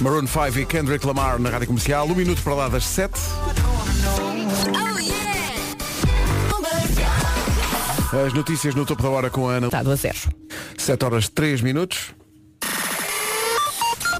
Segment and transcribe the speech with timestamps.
[0.00, 2.06] Maroon 5 e Kendrick Lamar na Rádio Comercial.
[2.06, 3.12] Um minuto para lá das 7.
[8.26, 9.66] As notícias no topo da hora com a Ana.
[9.66, 10.18] Estado a zero.
[10.78, 12.14] 7 horas 3 minutos.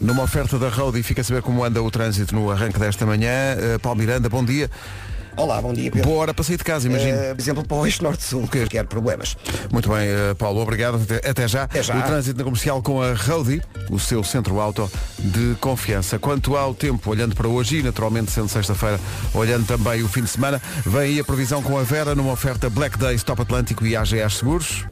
[0.02, 3.06] Numa oferta da Road e fica a saber como anda o trânsito no arranque desta
[3.06, 3.56] manhã.
[3.56, 4.70] Uh, Paulo Miranda, bom dia.
[5.36, 6.08] Olá, bom dia, Pedro.
[6.08, 7.16] Boa hora para sair de casa, imagino.
[7.16, 9.36] Uh, por exemplo, para o Eixo Norte-Sul, que quer problemas.
[9.72, 11.00] Muito bem, uh, Paulo, obrigado.
[11.02, 11.64] Até, até, já.
[11.64, 11.98] até já.
[11.98, 16.19] O trânsito na comercial com a Roadie, o seu centro auto de confiança.
[16.19, 19.00] Quanto ao tempo, olhando para hoje e naturalmente sendo sexta-feira,
[19.34, 22.69] olhando também o fim de semana, vem aí a previsão com a Vera numa oferta
[22.69, 24.84] Black Days Top Atlântico e AGS Seguros.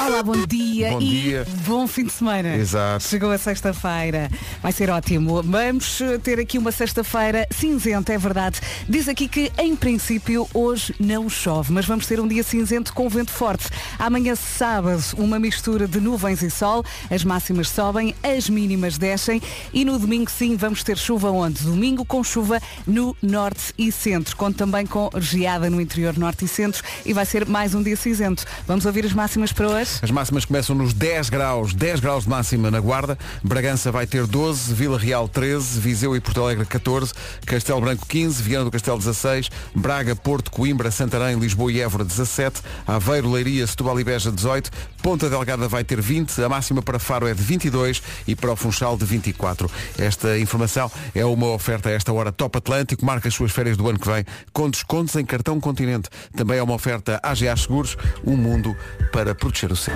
[0.00, 1.46] Olá, bom dia Bom e dia.
[1.66, 2.56] bom fim de semana.
[2.56, 3.04] Exato.
[3.04, 4.30] Chegou a sexta-feira.
[4.62, 5.42] Vai ser ótimo.
[5.42, 8.60] Vamos ter aqui uma sexta-feira cinzenta, é verdade.
[8.88, 13.08] Diz aqui que, em princípio, hoje não chove, mas vamos ter um dia cinzento com
[13.08, 13.68] vento forte.
[13.98, 16.84] Amanhã, sábado, uma mistura de nuvens e sol.
[17.10, 19.42] As máximas sobem, as mínimas descem.
[19.72, 21.64] E no domingo, sim, vamos ter chuva onde?
[21.64, 24.36] Domingo com chuva no norte e centro.
[24.36, 26.80] Conto também com geada no interior norte e centro.
[27.04, 28.44] E vai ser mais um dia cinzento.
[28.68, 29.98] Vamos ouvir as máximas para hoje?
[30.00, 34.28] As máximas começam nos 10 graus, 10 graus de máxima na Guarda, Bragança vai ter
[34.28, 37.12] 12, Vila Real 13, Viseu e Porto Alegre 14,
[37.44, 42.60] Castelo Branco 15, Viana do Castelo 16, Braga, Porto, Coimbra, Santarém, Lisboa e Évora 17,
[42.86, 44.70] Aveiro, Leiria, Setúbal e Beja 18,
[45.02, 48.56] Ponta Delgada vai ter 20, a máxima para Faro é de 22 e para o
[48.56, 49.70] Funchal de 24.
[49.98, 53.88] Esta informação é uma oferta a esta hora Top Atlântico, marca as suas férias do
[53.88, 56.08] ano que vem com descontos em cartão Continente.
[56.36, 58.76] Também é uma oferta AGA Seguros, um mundo
[59.12, 59.94] para proteger o seu.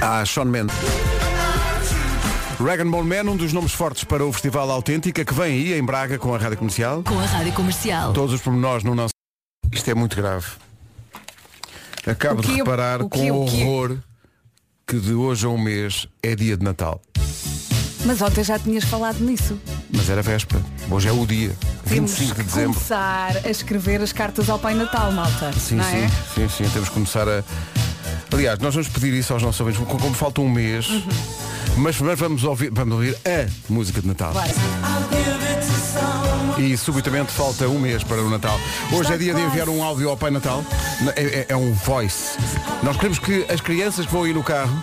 [0.00, 0.74] A Sean Mendes.
[2.58, 5.84] Dragon Ball Man, um dos nomes fortes para o Festival Autêntica, que vem aí em
[5.84, 7.02] Braga com a Rádio Comercial.
[7.02, 8.12] Com a Rádio Comercial.
[8.12, 9.12] Todos os pormenores no nosso.
[9.72, 10.46] Isto é muito grave.
[12.06, 13.30] Acabo de reparar O com quê?
[13.30, 13.64] O quê?
[13.64, 13.98] horror
[14.86, 17.00] que de hoje a um mês é dia de Natal.
[18.04, 19.58] Mas ontem já tinhas falado nisso.
[19.90, 20.62] Mas era véspera.
[20.90, 21.56] Hoje é o dia.
[21.88, 22.74] Temos 25 de que dezembro.
[22.74, 25.52] começar a escrever as cartas ao Pai Natal, malta.
[25.54, 26.08] Sim, sim, é?
[26.34, 26.70] sim, sim.
[26.70, 27.42] Temos que começar a.
[28.32, 30.88] Aliás, nós vamos pedir isso aos nossos ouvintes, como como falta um mês.
[30.90, 31.08] Uhum.
[31.76, 34.32] Mas primeiro vamos ouvir, vamos ouvir a música de Natal.
[36.58, 38.58] E subitamente falta um mês para o Natal.
[38.92, 40.64] Hoje Está é dia de enviar um áudio ao Pai Natal.
[41.16, 42.38] É, é- é um voice.
[42.82, 44.82] Nós queremos que as crianças que vão ir no carro,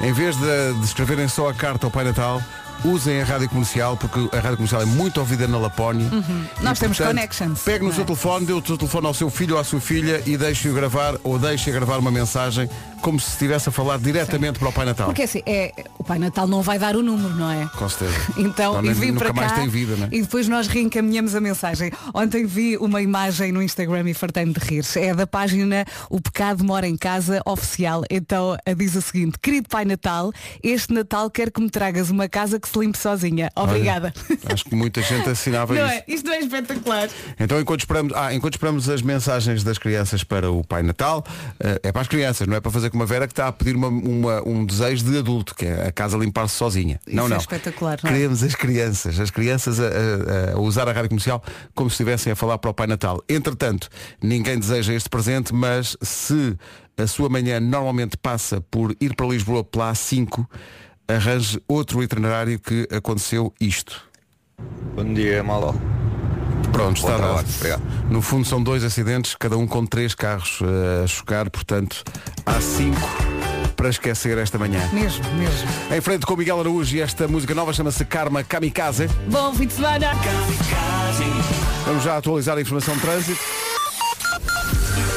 [0.00, 2.42] em vez de, de escreverem só a carta ao Pai Natal,
[2.84, 6.08] usem a rádio comercial, porque a rádio comercial é muito ouvida na Lapónia.
[6.10, 6.44] E, Uhum.
[6.60, 8.06] Nós temos connections, Pegue no não seu é?
[8.06, 11.14] telefone, dê o seu telefone ao seu filho ou à sua filha e deixe-o gravar
[11.22, 12.68] ou deixe gravar uma mensagem
[13.02, 15.06] como se estivesse a falar diretamente para o Pai Natal.
[15.06, 17.68] Porque assim, é, o Pai Natal não vai dar o número, não é?
[17.76, 18.12] Com certeza.
[18.52, 20.08] Então, Não, e vim para cá vida, né?
[20.12, 21.90] e depois nós reencaminhamos a mensagem.
[22.14, 24.84] Ontem vi uma imagem no Instagram e fartei-me de rir.
[24.96, 28.04] É da página O Pecado Mora em Casa Oficial.
[28.10, 32.60] Então diz o seguinte, querido Pai Natal, este Natal quero que me tragas uma casa
[32.60, 33.50] que se limpe sozinha.
[33.56, 34.12] Obrigada.
[34.28, 35.94] Olha, acho que muita gente assinava não isso.
[35.94, 36.04] é?
[36.06, 37.08] Isto não é espetacular.
[37.38, 41.24] Então enquanto esperamos, ah, enquanto esperamos as mensagens das crianças para o Pai Natal,
[41.58, 43.52] eh, é para as crianças, não é para fazer como a Vera que está a
[43.52, 47.00] pedir uma- uma- um desejo de adulto, que é a casa limpar-se sozinha.
[47.06, 47.40] não, Isso é não.
[47.40, 48.12] espetacular, não é?
[48.12, 51.42] Queremos as crianças, as crianças a, a- a usar a rádio comercial
[51.74, 53.20] como se estivessem a falar para o Pai Natal.
[53.28, 53.88] Entretanto,
[54.22, 56.56] ninguém deseja este presente, mas se
[56.96, 60.46] a sua manhã normalmente passa por ir para Lisboa pela A5,
[61.08, 64.00] arranje outro itinerário que aconteceu isto.
[64.94, 65.74] Bom dia, mal.
[66.70, 67.44] Pronto, está dado.
[67.56, 67.82] obrigado.
[68.10, 72.02] No fundo são dois acidentes, cada um com três carros eh, a chocar, portanto
[72.46, 73.08] há cinco
[73.76, 74.80] para esquecer esta manhã.
[74.92, 75.68] Mesmo, mesmo.
[75.90, 79.08] Em frente com o Miguel Araújo e esta música nova chama-se Karma Kamikaze.
[79.26, 80.12] Bom fim de semana.
[81.84, 83.40] Vamos já atualizar a informação de trânsito.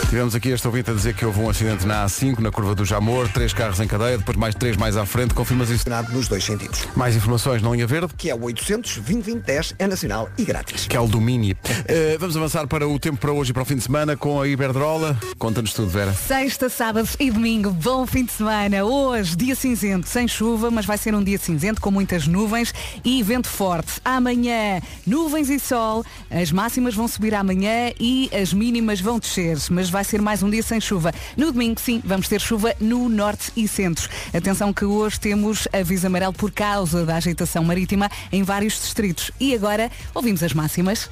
[0.09, 2.85] Tivemos aqui este ouvinte a dizer que houve um acidente na A5, na curva do
[2.85, 5.33] Jamor, três carros em cadeia, depois mais três mais à frente.
[5.33, 5.89] Confirmas isso?
[5.89, 6.87] Nada nos dois sentidos.
[6.95, 8.13] Mais informações na linha verde?
[8.15, 10.85] Que é o 800 2010 é nacional e grátis.
[10.87, 11.57] Que é o do Mini.
[11.87, 14.39] Eh, vamos avançar para o tempo para hoje e para o fim de semana com
[14.39, 15.17] a Iberdrola.
[15.37, 16.13] Conta-nos tudo, Vera.
[16.13, 18.85] Sexta, sábado e domingo, bom fim de semana.
[18.85, 23.21] Hoje, dia cinzento, sem chuva, mas vai ser um dia cinzento com muitas nuvens e
[23.23, 23.93] vento forte.
[24.05, 26.05] Amanhã, nuvens e sol.
[26.29, 30.49] As máximas vão subir amanhã e as mínimas vão descer, mas vai ser mais um
[30.49, 31.13] dia sem chuva.
[31.37, 34.09] No domingo, sim, vamos ter chuva no norte e centro.
[34.33, 39.31] Atenção que hoje temos aviso amarelo por causa da agitação marítima em vários distritos.
[39.39, 41.09] E agora, ouvimos as máximas.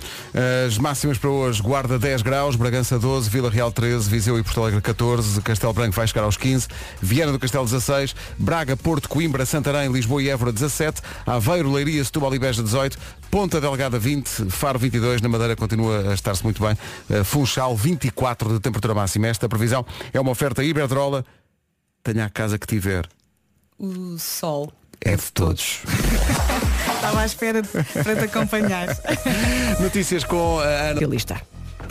[0.68, 4.59] As máximas para hoje, Guarda 10 graus, Bragança 12, Vila Real 13, Viseu e Porto
[4.59, 6.68] Alegre 14, Castelo Branco vai chegar aos 15,
[7.01, 12.35] Viana do Castelo 16, Braga, Porto, Coimbra, Santarém, Lisboa e Évora 17, Aveiro, Leiria, Setúbal
[12.35, 12.97] e Beja 18,
[13.31, 16.77] Ponta Delgada 20, Faro 22, na Madeira continua a estar-se muito bem,
[17.09, 19.27] Eh, Funchal 24 de temperatura máxima.
[19.27, 21.25] Esta previsão é uma oferta Iberdrola,
[22.03, 23.07] tenha a casa que tiver.
[23.79, 24.71] O sol.
[25.01, 25.81] é de todos.
[26.95, 28.87] Estava à espera de- para te acompanhar.
[29.81, 31.05] Notícias com a Ana.
[31.07, 31.41] Lista.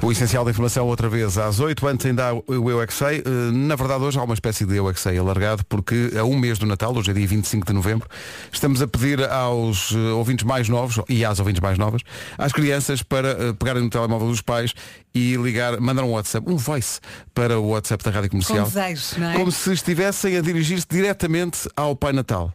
[0.00, 3.19] O essencial da informação outra vez às 8, antes ainda há o Eu é Sei.
[3.19, 6.37] Eh, Na verdade hoje há uma espécie de Eu é Sei alargado porque a um
[6.37, 8.09] mês do Natal, hoje é dia 25 de novembro,
[8.50, 12.03] estamos a pedir aos eh, ouvintes mais novos e às ouvintes mais novas,
[12.37, 14.75] às crianças para eh, pegarem no telemóvel dos pais
[15.15, 16.99] e ligar, mandar um WhatsApp, um voice
[17.33, 18.65] para o WhatsApp da Rádio Com Comercial.
[18.67, 19.35] desejos, não é?
[19.37, 22.53] Como se estivessem a dirigir-se diretamente ao Pai Natal.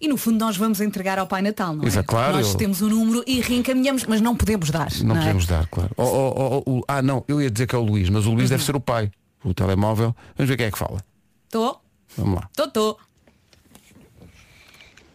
[0.00, 1.86] E no fundo nós vamos entregar ao Pai Natal, não é?
[1.86, 4.88] Exato, claro, Nós eu- temos o número e reencaminhamos, mas não podemos dar.
[5.02, 5.18] Não, é?
[5.18, 5.90] podemos dar, claro.
[5.96, 8.30] Oh, oh, oh, oh, ah, não, eu ia dizer que é o Luís, mas o
[8.30, 8.48] Luís Uhum.
[8.56, 9.10] deve ser o pai.
[9.44, 10.14] O telemóvel.
[10.36, 11.02] Vamos ver quem é que fala.
[11.50, 11.78] Tô,
[12.16, 12.48] Vamos lá.
[12.56, 12.98] tô, tô.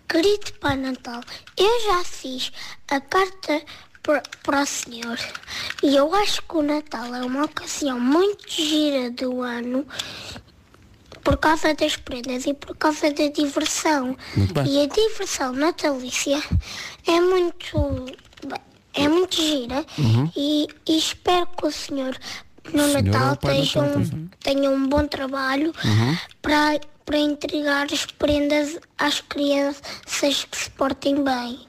[0.07, 1.21] Querido Pai Natal,
[1.57, 2.51] eu já fiz
[2.89, 3.61] a carta
[4.03, 5.17] para, para o Senhor
[5.83, 9.85] e eu acho que o Natal é uma ocasião muito gira do ano
[11.25, 14.16] por causa das prendas e por causa da diversão.
[14.66, 16.42] E a diversão natalícia
[17.07, 18.06] é muito,
[18.94, 19.83] é muito gira
[20.38, 22.16] e, e espero que o Senhor
[22.72, 25.74] no é o Natal Pai tenha Natal, um, tenha um bom trabalho
[26.44, 31.68] para, para entregar as prendas às crianças que se portem bem.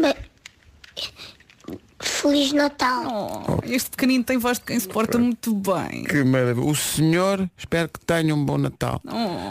[0.00, 0.14] Bem,
[2.02, 3.44] Feliz Natal.
[3.48, 6.04] Oh, este pequenino tem voz de quem se porta muito bem.
[6.04, 6.66] Que maravilha.
[6.66, 9.00] O senhor, espero que tenha um bom Natal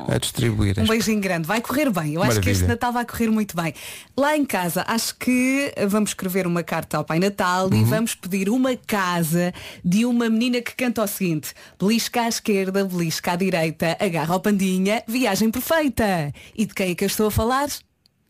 [0.07, 0.77] a distribuir.
[0.79, 1.47] Um beijinho grande.
[1.47, 2.13] Vai correr bem.
[2.15, 2.51] Eu acho que Maravilha.
[2.51, 3.73] este Natal vai correr muito bem.
[4.17, 7.81] Lá em casa, acho que vamos escrever uma carta ao Pai Natal Uhum.
[7.81, 9.53] e vamos pedir uma casa
[9.83, 11.53] de uma menina que canta o seguinte.
[11.79, 16.33] Belisca à esquerda, belisca à direita, agarra ao pandinha, viagem perfeita.
[16.55, 17.67] E de quem é que eu estou a falar?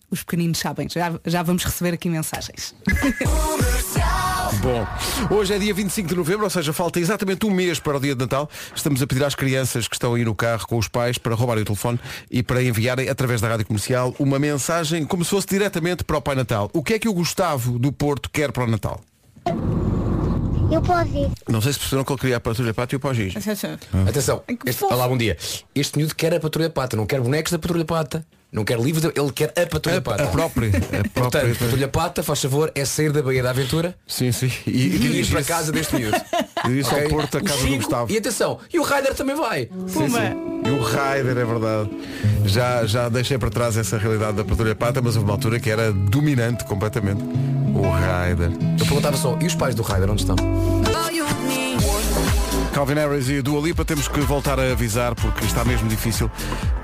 [0.09, 0.87] Os pequeninos sabem.
[0.89, 2.75] Já, já vamos receber aqui mensagens.
[4.61, 4.87] Bom,
[5.35, 8.13] hoje é dia 25 de novembro, ou seja, falta exatamente um mês para o dia
[8.13, 8.47] de Natal.
[8.75, 11.63] Estamos a pedir às crianças que estão aí no carro com os pais para roubarem
[11.63, 11.99] o telefone
[12.29, 16.21] e para enviarem através da rádio comercial uma mensagem como se fosse diretamente para o
[16.21, 16.69] Pai Natal.
[16.73, 19.01] O que é que o Gustavo do Porto quer para o Natal?
[20.71, 21.31] Eu posso ir.
[21.49, 23.35] Não sei se perceberam que ele queria a patrulha pátio e o pau giz.
[23.35, 25.37] Atenção, que este, olá, bom dia.
[25.73, 29.03] Este miúdo quer a patrulha pata, não quer bonecos da patrulha pata, não quer livros,
[29.15, 30.23] ele quer a patrulha pata.
[30.23, 30.69] a própria.
[30.69, 31.09] A própria.
[31.13, 34.51] Portanto, patrulha pata, faz favor, é sair da Baía da Aventura Sim, sim.
[34.67, 36.17] E, e ir para casa deste miúdo.
[36.65, 37.09] Dirige ao Ok?
[37.09, 38.11] Porto, a casa do Gustavo.
[38.11, 39.69] E atenção, e o Ryder também vai.
[39.87, 40.51] Sim, sim.
[40.65, 41.89] E o Raider, é verdade.
[42.45, 45.69] Já, já deixei para trás essa realidade da patrulha pata, mas houve uma altura que
[45.69, 47.23] era dominante completamente.
[47.73, 48.51] O Raider.
[48.79, 50.35] Eu perguntava só, e os pais do Ryder onde estão?
[52.81, 56.31] Calvin Harris e Dua Lipa temos que voltar a avisar porque está mesmo difícil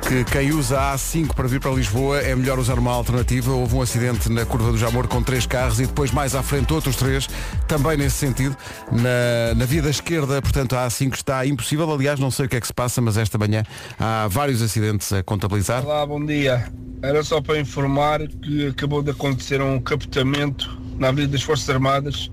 [0.08, 3.52] que quem usa a A5 para vir para Lisboa é melhor usar uma alternativa.
[3.52, 6.72] Houve um acidente na curva do Jamor com três carros e depois mais à frente
[6.72, 7.28] outros três,
[7.68, 8.56] também nesse sentido,
[8.92, 11.92] na, na via da esquerda, portanto a A5 está impossível.
[11.92, 13.64] Aliás, não sei o que é que se passa, mas esta manhã
[14.00, 15.84] há vários acidentes a contabilizar.
[15.84, 16.72] Olá, bom dia.
[17.02, 22.30] Era só para informar que acabou de acontecer um captamento na Avenida das Forças Armadas,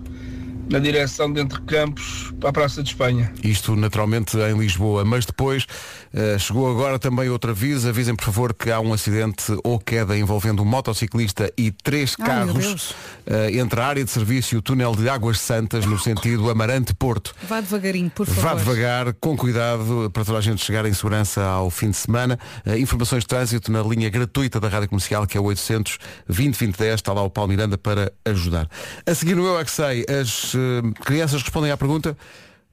[0.70, 3.32] na direção de Entre Campos para a Praça de Espanha.
[3.42, 5.66] Isto naturalmente em Lisboa, mas depois
[6.12, 7.88] eh, chegou agora também outro aviso.
[7.88, 12.26] Avisem por favor que há um acidente ou queda envolvendo um motociclista e três Ai,
[12.26, 12.94] carros
[13.26, 17.34] eh, entre a área de serviço e o túnel de Águas Santas no sentido Amarante-Porto.
[17.48, 18.42] Vá devagarinho, por favor.
[18.42, 22.38] Vá devagar, com cuidado, para toda a gente chegar em segurança ao fim de semana.
[22.64, 26.54] Eh, informações de trânsito na linha gratuita da Rádio Comercial, que é o 800 20
[26.54, 26.94] 2010.
[26.94, 28.68] Está lá o Paulo Miranda para ajudar.
[29.06, 32.16] A seguir no Eu é que sei, as eh, crianças respondem à pergunta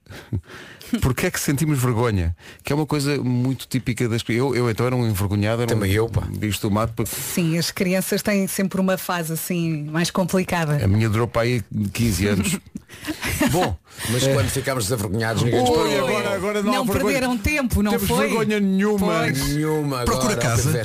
[1.02, 2.36] Porquê é que sentimos vergonha?
[2.64, 5.92] Que é uma coisa muito típica das eu, eu então era um envergonhado, era Também
[5.92, 6.28] um, eu, pá.
[6.30, 10.84] Visto o mato, porque Sim, as crianças têm sempre uma fase assim mais complicada.
[10.84, 12.60] a minha durou para aí 15 anos.
[13.52, 13.78] Bom,
[14.10, 18.28] Mas quando ficámos desavergonhados, ninguém nos agora, agora não, Não perderam tempo, não Temos foi?
[18.28, 19.20] vergonha nenhuma.
[19.20, 19.48] Pois.
[19.48, 20.82] Nenhuma Procura agora, casa.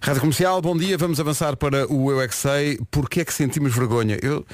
[0.00, 2.78] Rádio Comercial, bom dia, vamos avançar para o Eu é que Sei.
[2.90, 4.18] Porquê é que sentimos vergonha?
[4.22, 4.46] Eu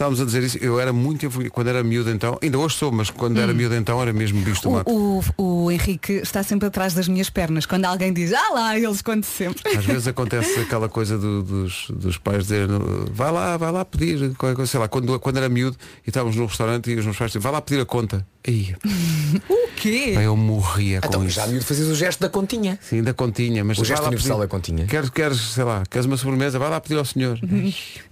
[0.00, 3.10] estávamos a dizer isso, eu era muito quando era miúdo então, ainda hoje sou, mas
[3.10, 4.90] quando era miúdo então era mesmo bicho do mato.
[4.90, 7.66] O, o, o Henrique está sempre atrás das minhas pernas.
[7.66, 9.76] Quando alguém diz, ah lá, eles contam sempre.
[9.76, 12.66] Às vezes acontece aquela coisa do- dos, dos pais dizer
[13.12, 14.32] vai lá, vai lá pedir,
[14.66, 15.76] sei lá, quando, quando era miúdo
[16.06, 18.26] e estávamos no restaurante e os meus pais diziam, vai lá pedir a conta.
[18.48, 18.74] Aí,
[19.50, 20.14] O quê?
[20.16, 21.36] eu morria com Então, isso.
[21.36, 22.78] já miúdo fazias o gesto da continha.
[22.82, 24.46] Sim, ainda continha, mas O gesto universal pedir.
[24.46, 24.86] da continha.
[24.86, 27.38] Queres, queres, sei lá, queres uma sobremesa, vai lá pedir ao senhor.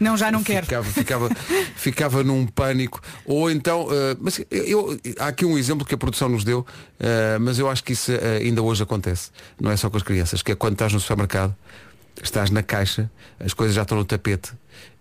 [0.00, 0.64] Não, já não quero.
[0.66, 1.28] Ficava, ficava,
[1.78, 3.00] ficava num pânico.
[3.24, 6.66] Ou então, eh, mas eu, há aqui um exemplo que a produção nos deu,
[6.98, 9.30] eh, mas eu acho que isso eh, ainda hoje acontece.
[9.60, 11.54] Não é só com as crianças, que é quando estás no supermercado,
[12.22, 14.52] estás na caixa, as coisas já estão no tapete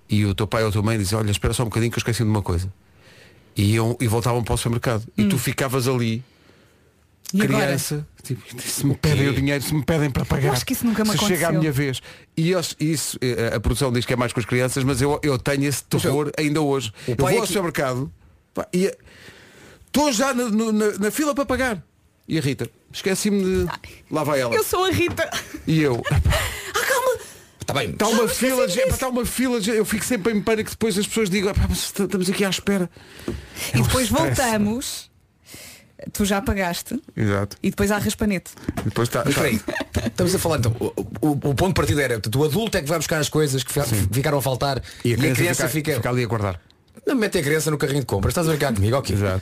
[0.08, 1.98] e o teu pai ou a tua mãe dizem, olha, espera só um bocadinho que
[1.98, 2.72] eu esqueci de uma coisa.
[3.56, 5.04] E, iam, e voltavam para o supermercado.
[5.18, 6.24] E tu ficavas ali
[7.34, 7.76] E agora?
[8.36, 10.48] Tipo, se me pedem o dinheiro, se me pedem para pagar.
[10.48, 11.60] Eu acho que isso nunca me se chega à aconteceu.
[11.60, 12.02] minha vez.
[12.36, 15.20] E eles- isso, eh, a produção diz que é mais com as crianças, mas eu,
[15.24, 16.92] eu tenho esse terror ainda hoje.
[17.08, 18.12] Eu vou ao aqui- supermercado
[18.54, 18.92] pá, e
[19.86, 21.84] estou já na, na- na fila para pagar.
[22.28, 23.68] E a Rita, esqueci-me de.
[24.12, 24.54] Lá vai ela.
[24.54, 25.30] Eu sou a Rita.
[25.66, 26.02] E eu.
[27.62, 27.90] Está bem.
[27.90, 31.30] Está uma fila, de- está uma fila, eu fico sempre em pânico depois as pessoas
[31.30, 32.90] digam, "Pá, mas estamos aqui à espera.
[33.74, 34.36] É E depois stress.
[34.36, 35.07] voltamos.
[36.14, 37.02] Tu já pagaste.
[37.16, 37.58] Exato.
[37.64, 38.52] E depois há raspanete.
[38.80, 39.20] E depois está.
[39.26, 39.60] Mas espera aí,
[40.06, 40.86] estamos a falar então, o,
[41.22, 43.74] o- o ponto de partida era, o adulto é que vai buscar as coisas que
[43.74, 46.62] fi- ficaram a faltar E a criança, fica, fica, ali a guardar.
[47.06, 49.16] Não mete a criança no carrinho de compras, estás a brincar comigo, ok.
[49.16, 49.42] Exato.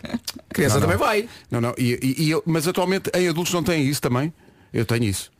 [0.49, 1.05] A criança Não, também não.
[1.05, 1.29] vai.
[1.51, 1.73] Não, não.
[1.77, 4.33] E, e- e eu- mas atualmente em adultos não têm isso também.
[4.73, 5.31] Eu tenho isso.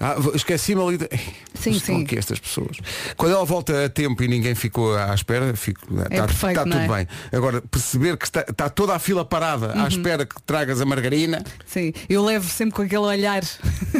[0.00, 1.08] Ah, esqueci-me ali de...
[1.54, 2.02] Sim, estão sim.
[2.02, 2.76] aqui estas pessoas.
[3.16, 6.78] Quando ela volta a tempo e ninguém ficou à espera, fico, está, perfeito, está não
[6.82, 6.96] tudo é?
[6.98, 7.08] bem.
[7.32, 9.84] Agora, perceber que está, está toda a fila parada Uhum.
[9.84, 11.42] à espera que tragas a margarina.
[11.64, 11.92] Sim.
[12.08, 13.42] Eu levo sempre com aquele olhar.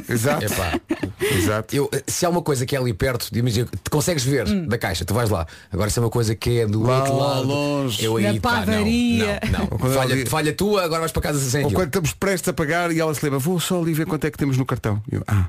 [0.08, 0.44] Exato.
[0.52, 0.80] Epá.
[1.20, 1.74] Exato.
[1.76, 4.66] Eu, se há uma coisa que é ali perto, imagina, te consegues ver Hum.
[4.66, 5.46] da caixa, tu vais lá.
[5.72, 8.04] Agora se é uma coisa que é do Lá outro lado, longe.
[8.04, 9.40] eu aí, Na pá, não, padaria.
[9.50, 9.78] Não, não.
[9.86, 12.52] Ela Falha, diz- falha tua, agora vais para casa sem Ou quando estamos prestes a
[12.52, 15.00] pagar e ela se lembra, vou só ali ver quanto é que temos no cartão.
[15.10, 15.46] Eu, ah,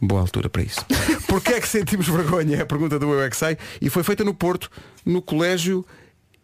[0.00, 0.84] boa altura para isso.
[1.26, 2.56] Porquê é que sentimos vergonha?
[2.56, 3.56] É a pergunta do Eu é que Sei.
[3.80, 4.70] E foi feita no Porto,
[5.04, 5.84] no colégio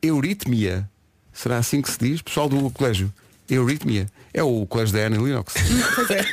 [0.02, 0.88] Euritmia.
[1.32, 2.22] Será assim que se diz?
[2.22, 3.12] Pessoal do colégio.
[3.48, 4.06] Euritmia.
[4.32, 5.54] É o colégio da Anne Linux.
[5.94, 6.24] Pois é.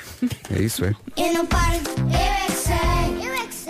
[0.56, 0.96] É isso, é.
[1.18, 2.02] Eu não paro de...
[2.02, 2.93] Eu é que sei.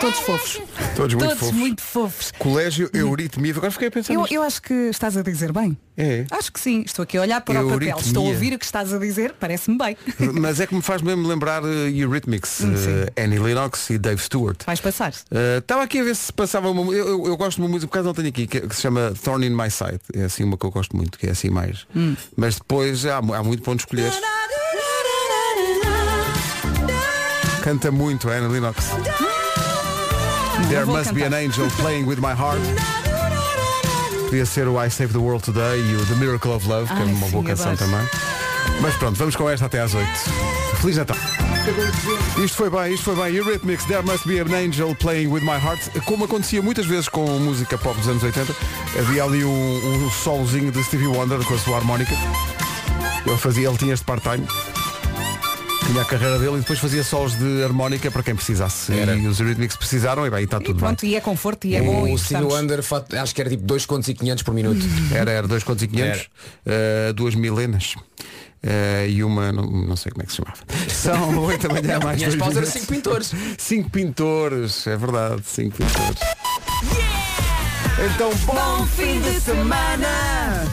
[0.04, 0.62] Todos fofos.
[0.98, 1.56] Todos muito Todos fofos.
[1.56, 2.32] muito fofos.
[2.38, 3.54] Colégio Euritmia.
[3.56, 4.34] Agora fiquei a pensar Eu, nisto.
[4.36, 5.78] eu acho que estás a dizer bem.
[5.96, 6.26] É.
[6.30, 6.82] Acho que sim.
[6.86, 7.72] Estou aqui a olhar para o papel.
[7.72, 8.02] Euritmia.
[8.06, 9.34] Estou a ouvir o que estás a dizer.
[9.40, 9.96] Parece-me bem.
[10.34, 14.22] Mas é que me faz mesmo lembrar uh, Eurythmics, Hum, uh, Annie Lennox e Dave
[14.22, 14.62] Stewart.
[14.66, 15.14] Vais passar.
[15.32, 17.70] Uh, Estava aqui a ver se passava uma mu- eu, eu, eu gosto de uma
[17.70, 20.02] música, por acaso não tenho aqui, que, que se chama Thorn in My Side.
[20.14, 21.88] É assim uma que eu gosto muito, que é assim mais.
[21.96, 22.16] Hum.
[22.36, 24.12] Mas depois há, mu- há muito onde escolher.
[27.64, 28.84] Canta muito a Anna Lennox.
[30.70, 31.28] There must be cantar.
[31.28, 32.60] an angel playing with my heart.
[34.26, 36.94] Podia ser o I Save the World Today e o The Miracle of Love, que
[36.94, 37.92] é Ai, uma boa sim, canção adoro.
[37.92, 38.08] também.
[38.82, 40.08] Mas pronto, vamos com esta até às 8.
[40.82, 41.18] Feliz Natal.
[42.44, 43.36] Isto foi bem, isto foi bem.
[43.36, 46.02] Eurythmics, There Must Be an Angel Playing With My Heart.
[46.06, 48.54] Como acontecia muitas vezes com música pop dos anos 80,
[49.00, 52.14] havia ali um, um solozinho de Stevie Wonder com a sua harmónica.
[53.26, 54.46] Ele fazia, ele tinha este part-time.
[55.88, 58.94] Tinha a carreira dele e depois fazia solos de harmónica para quem precisasse.
[58.98, 59.16] Era.
[59.16, 61.82] E os Eurythmics precisaram e bem, está E tudo pronto, e é conforto e é
[61.82, 62.08] bom.
[62.08, 62.54] e O Stevie gostamos.
[62.54, 64.80] Wonder, fat- acho que era tipo 2 contos e 500 por minuto.
[64.80, 65.18] bem.
[65.20, 67.94] Era, era 2 contos e 500, uh, duas milenas.
[67.96, 70.58] uh, e uma, não, não sei como é que se chamava.
[70.90, 72.82] São 8 da manhã, mais Minha dois esposa era minutos.
[72.82, 73.32] 5 pintores.
[73.58, 76.20] Cinco pintores, é verdade, cinco pintores.
[78.16, 80.66] Então, bom, fim de semana!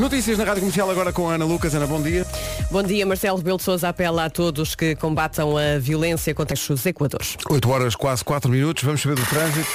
[0.00, 1.74] Notícias na Rádio Comercial agora com a Ana Lucas.
[1.74, 2.26] Ana, bom dia.
[2.70, 6.86] Bom dia, Marcelo Rebelo de Sousa apela a todos que combatam a violência contra os
[6.86, 7.36] equadores.
[7.48, 8.84] 8 horas, quase 4 minutos.
[8.84, 9.66] Vamos saber do trânsito.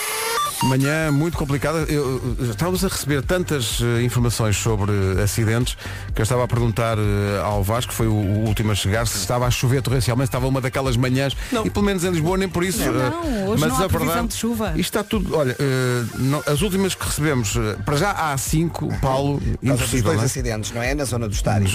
[0.63, 1.79] Manhã muito complicada.
[1.79, 5.75] Eu, eu- estávamos a receber tantas eh, informações sobre eh, acidentes
[6.15, 9.05] que eu estava a perguntar eh, ao Vasco, que foi o, o último a chegar,
[9.05, 11.35] se estava a chover torrencialmente, estava uma daquelas manhãs
[11.65, 12.79] e pelo menos em Lisboa nem por isso.
[12.79, 14.67] Não, eh, não, hoje mas não há a previsão verdade, de chuva.
[14.69, 15.35] Isto está tudo.
[15.35, 20.03] Olha, eh, não- as últimas que recebemos, eh, para já há 5, Paulo, dos impossível.
[20.03, 20.25] dois não é?
[20.25, 20.95] acidentes, não é?
[20.95, 21.67] Na zona do estádio.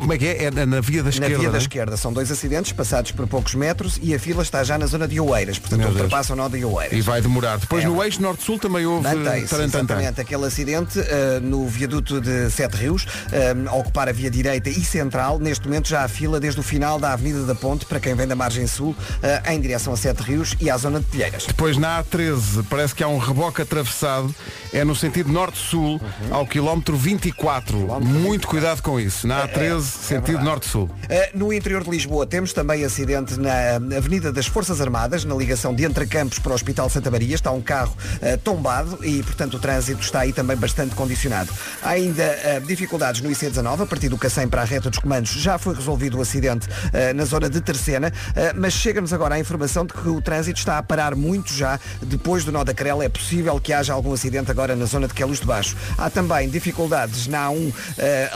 [0.00, 0.44] Como é que é?
[0.44, 1.36] É na, na via da Na esquerda.
[1.36, 1.60] via não da é?
[1.60, 5.06] esquerda são dois acidentes passados por poucos metros e a fila está já na zona
[5.08, 6.96] de Oeiras, portanto ultrapassam o nó de Oeiras.
[6.98, 7.58] E vai demorar.
[7.58, 7.86] Depois É.
[7.88, 13.54] no eixo norte-sul também houve exatamente, aquele acidente eh, no viaduto de Sete Rios, eh,
[13.68, 15.38] a ocupar a via direita e central.
[15.38, 18.26] Neste momento já há fila desde o final da Avenida da Ponte, para quem vem
[18.26, 21.44] da margem sul, eh, em direção a Sete Rios e à zona de Telheiras.
[21.46, 24.34] Depois na A13 parece que há um reboque atravessado,
[24.72, 26.34] é no sentido norte-sul, Uhum.
[26.34, 27.76] ao quilómetro 24.
[28.00, 29.26] Muito cuidado com isso.
[29.26, 30.44] Na A13, sentido verdade.
[30.52, 30.84] Norte-sul.
[30.84, 35.74] Uh, No interior de Lisboa temos também acidente na Avenida das Forças Armadas, na ligação
[35.74, 37.34] de Entre Campos para o Hospital Santa Maria.
[37.34, 41.50] Está um carro uh, tombado e, portanto, o trânsito está aí também bastante condicionado.
[41.82, 45.30] Há ainda uh, dificuldades no IC19, a partir do Cacém para a reta dos comandos.
[45.32, 46.68] Já foi resolvido o acidente
[47.14, 50.76] na zona de Terceira, uh, mas chega-nos agora a informação de que o trânsito está
[50.78, 53.04] a parar muito já depois do nó da Crela.
[53.04, 55.76] É possível que haja algum acidente agora na zona de Queluz de Baixo.
[55.96, 57.72] Há também dificuldades na A1, uh,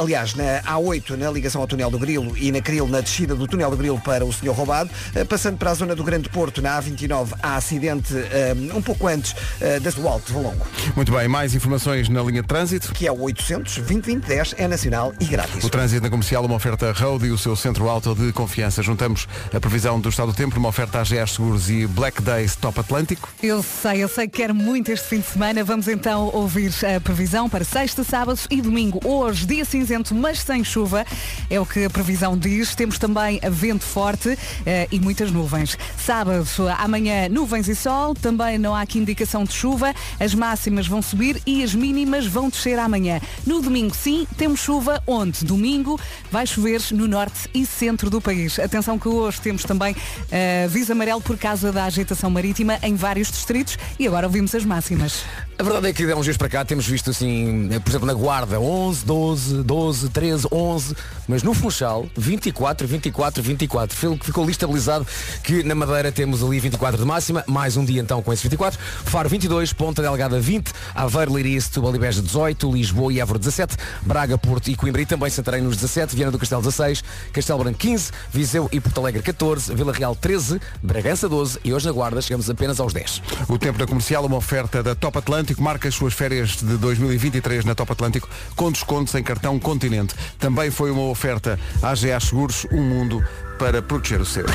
[0.03, 2.37] aliás, na A8, na ligação ao túnel do Grilo.
[2.39, 4.89] E na Cril na descida do túnel do Grilo para o Senhor Roubado.
[5.15, 9.09] Eh, Passando para a zona do Grande Porto, na A29, há acidente eh, um pouco
[9.09, 12.93] antes eh, do Alto Valongo, Muito bem, mais informações na linha de trânsito.
[12.93, 15.65] que é o 800 2010 é nacional e grátis.
[15.65, 18.83] O trânsito na comercial, uma oferta Road e o seu centro alto de confiança.
[18.83, 22.79] Juntamos a previsão do estado do tempo, uma oferta AGS Seguros e Black Days Top
[22.79, 23.29] Atlântico.
[23.43, 25.65] Eu sei, eu sei que quero muito este fim de semana.
[25.65, 29.01] Vamos então ouvir a previsão para sexta, sábado e domingo.
[29.05, 31.05] Hoje, dia cinzento, mas sem chuva.
[31.51, 32.75] É o que previsão diz.
[32.75, 35.79] Temos também vento forte eh, e muitas nuvens.
[35.97, 36.47] Sábado,
[36.79, 38.15] amanhã, nuvens e sol.
[38.15, 39.95] Também não há aqui indicação de chuva.
[40.21, 43.19] As máximas vão subir e as mínimas vão descer amanhã.
[43.47, 45.03] No domingo, sim, temos chuva.
[45.07, 45.43] Onde?
[45.43, 45.99] Domingo
[46.31, 48.59] vai chover no norte e centro do país.
[48.59, 49.97] Atenção que hoje temos também
[50.31, 54.67] eh, aviso amarelo por causa da agitação marítima em vários distritos e agora ouvimos as
[54.67, 55.25] máximas.
[55.59, 58.13] A verdade é que há uns dias para cá temos visto assim, por exemplo, na
[58.13, 60.95] Guarda 11, 12, 12, 13, 11,
[61.27, 63.97] mas no Funchal 24, 24, 24.
[64.23, 65.07] Ficou- estabilizado
[65.43, 68.79] que na Madeira temos ali 24 de máxima, mais um dia então com esses 24.
[69.07, 73.77] Faro 22, Ponta Delgada 20, Aveiro, Leiria, Setúbal e Beja 18, Lisboa e Évora 17,
[74.03, 77.79] Braga, Porto e Coimbra e também Santarém nos 17, Viana do Castelo 16, Castelo Branco
[77.79, 82.21] 15, Viseu e Porto Alegre 14, Vila Real 13, Bragança 12 e hoje na Guarda
[82.21, 83.23] chegamos apenas aos 10.
[83.49, 87.65] O tempo da comercial, uma oferta da Top Atlântico, marca as suas férias de 2023
[87.65, 90.15] na Top Atlântico com descontos em cartão Continente.
[90.39, 93.25] Também foi uma oferta AGA Seguros, um mundo
[93.59, 94.47] para proteger o seu.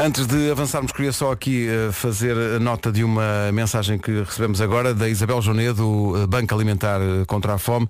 [0.00, 4.60] Antes de avançarmos, queria só aqui eh, fazer a nota de uma mensagem que recebemos
[4.60, 7.88] agora da Isabel Joné, do eh, Banco Alimentar eh, contra a Fome,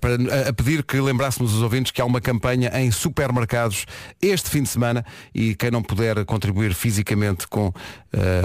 [0.00, 0.16] para,
[0.50, 3.86] a, pedir que lembrássemos os ouvintes que há uma campanha em supermercados
[4.20, 5.02] este fim de semana
[5.34, 7.72] e quem não puder contribuir fisicamente com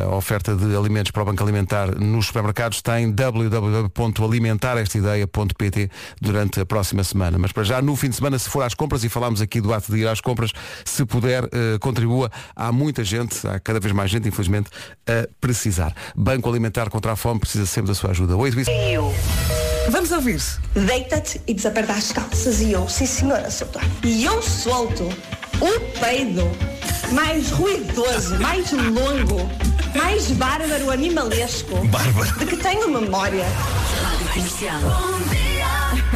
[0.07, 7.03] a oferta de alimentos para o Banco Alimentar nos supermercados tem www.alimentarestaideia.pt durante a próxima
[7.03, 7.38] semana.
[7.38, 9.71] Mas para já, no fim de semana, se for às compras, e falámos aqui do
[9.71, 10.51] ato de ir às compras,
[10.86, 11.43] se puder,
[11.79, 12.31] contribua.
[12.69, 14.69] Há muita gente, há cada vez mais gente, infelizmente,
[15.07, 15.91] a precisar.
[16.15, 18.38] Banco Alimentar contra a Fome precisa sempre da sua ajuda.
[18.38, 18.67] Oi, Luís.
[19.89, 20.39] Vamos ouvir.
[20.75, 23.83] Deita-te e desaperta as calças e eu, sim senhora, soltar.
[24.03, 25.09] E eu solto
[25.59, 26.43] o peido
[27.11, 29.49] mais ruidoso, mais longo,
[29.95, 31.75] mais bárbaro, animalesco.
[31.88, 32.38] Bárbaro.
[32.38, 33.45] De que tenho memória.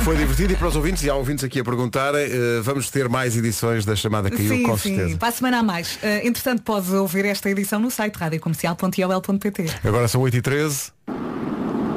[0.04, 3.08] Foi divertido e para os ouvintes, e há ouvintes aqui a perguntarem, eh, vamos ter
[3.08, 5.18] mais edições da chamada Caiu, sim, com sim, certeza.
[5.18, 5.98] para a semana a mais.
[6.04, 9.66] Eh, entretanto, pode ouvir esta edição no site radiocomercial.iol.pt.
[9.82, 10.92] Agora são 8 e 13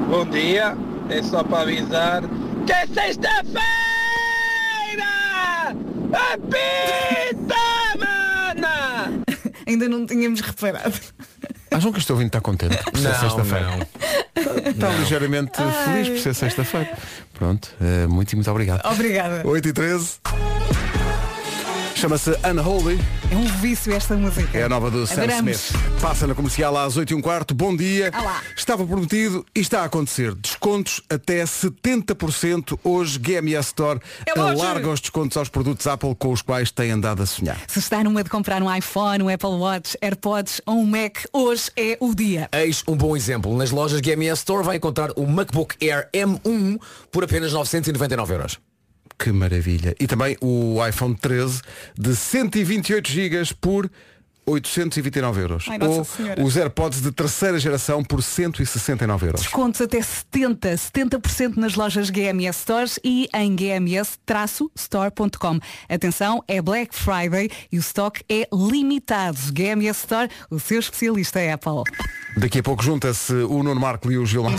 [0.08, 0.76] Bom dia,
[1.08, 2.22] é só para avisar
[2.64, 3.66] que é sexta-feira!
[6.32, 7.56] Apita,
[7.98, 9.20] mana!
[9.66, 10.94] Ainda não tínhamos reparado.
[11.76, 13.88] Acham que este ouvinte está contente por ser Não, sexta-feira?
[14.64, 15.52] Está ligeiramente
[15.84, 16.96] feliz por ser sexta-feira.
[17.34, 18.80] Pronto, eh, muito e muito obrigado.
[18.90, 19.42] Obrigada.
[19.46, 20.12] 8 e 13
[21.96, 23.00] Chama-se Unholy,
[23.32, 24.56] É um vício esta música.
[24.56, 25.24] é a nova do Sam.
[25.26, 25.72] Smith.
[25.98, 27.54] Passa na comercial às 8 e um quarto.
[27.54, 28.12] Bom dia.
[28.14, 28.42] Olá.
[28.54, 30.34] Estava prometido e está a acontecer.
[30.34, 33.18] Descontos até 70% hoje.
[33.18, 37.26] GMS Store É alarga os descontos aos produtos Apple com os quais tem andado a
[37.26, 37.58] sonhar.
[37.66, 41.70] Se está numa de comprar um iPhone, um Apple Watch, AirPods ou um Mac, hoje
[41.78, 42.46] é o dia.
[42.52, 43.56] Eis um bom exemplo.
[43.56, 46.78] Nas lojas GMS Store vai encontrar o MacBook Air M1
[47.10, 48.65] por apenas 999 euros.
[49.18, 49.94] Que maravilha.
[49.98, 51.62] E também o iPhone 13
[51.98, 53.90] de 128 GB por
[54.48, 55.64] 829 euros.
[55.68, 56.40] Ai, Ou Senhora.
[56.42, 59.40] os AirPods de terceira geração por 169 euros.
[59.40, 65.58] Descontos até 70, 70% nas lojas GMS Stores e em gms-store.com.
[65.88, 69.36] Atenção, é Black Friday e o stock é limitado.
[69.52, 71.82] GMS Store, o seu especialista é Apple.
[72.36, 74.54] Daqui a pouco junta-se o Nuno Marco e o Gilmar.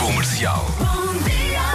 [0.00, 0.64] Comercial.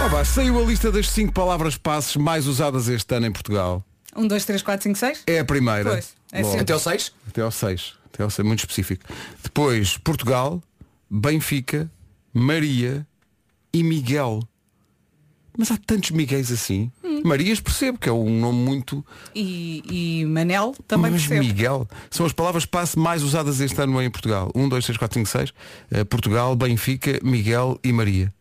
[0.00, 3.84] Oh, vá, saiu a lista das 5 palavras passes mais usadas este ano em Portugal.
[4.16, 5.22] 1, 2, 3, 4, 5, 6?
[5.26, 5.90] É a primeira.
[5.90, 6.60] Pois, é sempre.
[6.60, 7.12] Até ao 6?
[7.26, 7.94] Até ao 6.
[8.12, 9.04] Até ao 6, muito específico.
[9.42, 10.62] Depois, Portugal,
[11.10, 11.90] Benfica,
[12.32, 13.06] Maria
[13.72, 14.40] e Miguel.
[15.58, 16.92] Mas há tantos Miguéis assim.
[17.02, 17.22] Hum.
[17.24, 19.04] Marias percebo que é um nome muito.
[19.34, 21.44] E, e Manel também mas percebe.
[21.48, 21.88] Miguel.
[22.08, 24.52] São as palavras passe mais usadas este ano em Portugal.
[24.54, 25.52] 1, 2, 3, 4, 5, 6.
[25.90, 28.32] Eh, Portugal, Benfica, Miguel e Maria.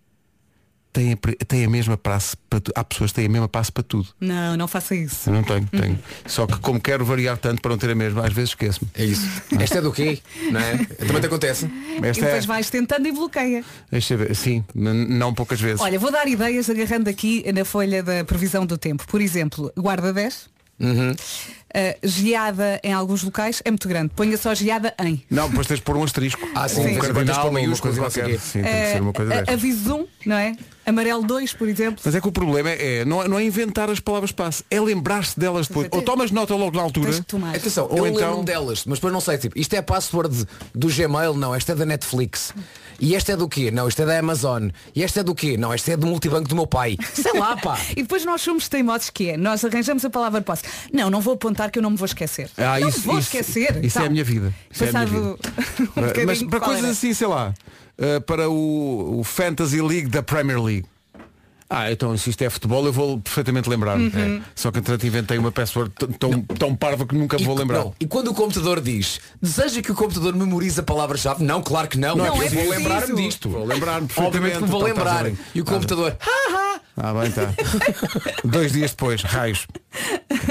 [0.97, 3.47] Tem a, pre- tem a mesma passe para tu- Há pessoas que têm a mesma
[3.47, 4.07] passe para tudo.
[4.19, 5.29] Não, não faça isso.
[5.29, 5.99] Eu não tenho, tenho.
[6.25, 8.89] Só que como quero variar tanto para não ter a mesma, às vezes esqueço-me.
[8.95, 9.27] É isso.
[9.61, 10.17] Esta é do quê?
[10.51, 10.75] Não é?
[10.85, 11.65] Também te acontece.
[11.67, 12.47] E Esta depois é.
[12.47, 13.63] vais tentando e bloqueia.
[13.91, 14.35] Deixa eu ver.
[14.35, 15.81] Sim, não poucas vezes.
[15.81, 19.05] Olha, vou dar ideias agarrando aqui na folha da previsão do tempo.
[19.05, 20.49] Por exemplo, guarda 10.
[20.79, 21.11] Uhum.
[21.11, 24.09] Uh, geada em alguns locais é muito grande.
[24.15, 25.23] Ponha só geada em.
[25.29, 26.41] Não, depois tens de pôr um asterisco.
[26.55, 28.39] Ah, sim, um tens de cardinal, uma maiúsculos coisa e qualquer.
[28.39, 30.55] Sim, tem que ser uma coisa Uh, aviso um, não é?
[30.87, 32.01] Amarelo 2, por exemplo.
[32.03, 34.79] Mas é que o problema é, não, é- não é inventar as palavras passe, é
[34.79, 35.87] lembrar-se delas depois.
[35.91, 37.07] Ou tomas nota logo na altura.
[37.07, 37.55] Tens que tomar.
[37.55, 40.87] Atenção, Ou eu então- delas, mas depois não sei, tipo, isto é a password do
[40.87, 42.53] Gmail, não, esta é da Netflix.
[42.99, 43.69] E esta é do quê?
[43.69, 44.69] Não, isto é da Amazon.
[44.95, 45.55] E esta é do quê?
[45.55, 46.97] Não, esta é do multibanco do meu pai.
[47.13, 47.77] Sei lá, pá.
[47.95, 50.63] E depois nós somos teimosos que é, nós arranjamos a palavra posse.
[50.91, 52.49] Não, não vou apontar que eu não me vou esquecer.
[52.57, 53.83] Ah, não isso, vou isso- esquecer.
[53.85, 54.53] Isso é a Então, minha vida.
[54.71, 55.37] Isso é a minha Passado
[55.77, 56.21] vida.
[56.23, 56.91] um Mas para coisas era?
[56.93, 57.53] assim, sei lá,
[57.99, 60.85] uh, para o, o Fantasy League da Premier League.
[61.69, 64.07] Ah, então se isto é futebol eu vou perfeitamente lembrar-me.
[64.07, 64.37] Uhum.
[64.37, 64.41] É.
[64.55, 67.79] Só que entretanto inventei uma password tão, tão parva que nunca E, vou lembrar.
[67.79, 71.43] não, e quando o computador diz, deseja que o computador memorize a palavra-chave?
[71.43, 72.15] Não, claro que não.
[72.15, 73.49] Não é eu vou lembrar-me disto.
[73.49, 74.87] Vou lembrar-me Obviamente que vou.
[74.87, 75.31] Então, lembrar.
[75.53, 76.15] E o computador,
[76.99, 77.53] Ah, bem, tá.
[78.43, 79.67] Dois dias depois, raios.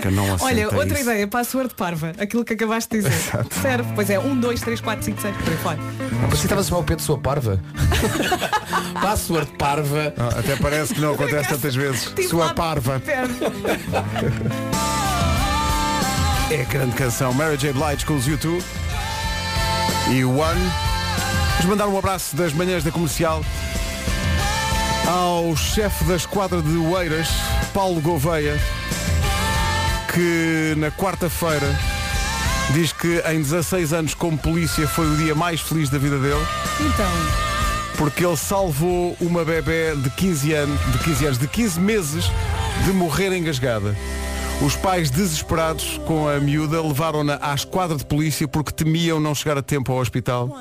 [0.01, 1.11] Que não Olha, outra isso.
[1.11, 3.45] ideia, password parva, aquilo que acabaste de dizer.
[3.61, 5.79] Serve, pois é, 1, 2, 3, 4, 5, 6, por aí fora.
[6.23, 7.61] Mas você estava a chamar o Pedro sua parva?
[9.03, 10.15] Password parva.
[10.17, 12.05] Ah, até parece que não acontece tantas vezes.
[12.15, 13.03] Tive Sua parva.
[16.51, 17.73] É a grande canção Mary J.
[17.73, 18.63] Blige com os YouTube
[20.13, 20.61] e o One.
[21.57, 23.43] Vamos mandar um abraço das manhãs da comercial
[25.07, 27.29] ao chefe da esquadra de Oeiras,
[27.73, 28.59] Paulo Gouveia,
[30.13, 31.67] que na quarta-feira
[32.73, 36.45] diz que em 16 anos como polícia foi o dia mais feliz da vida dele.
[36.81, 37.11] Então,
[37.97, 42.25] porque ele salvou uma bebê de 15 anos, de 15 anos, de 15 meses
[42.85, 43.97] de morrer engasgada.
[44.65, 49.59] Os pais desesperados com a miúda levaram-na à esquadra de polícia porque temiam não chegar
[49.59, 50.59] a tempo ao hospital.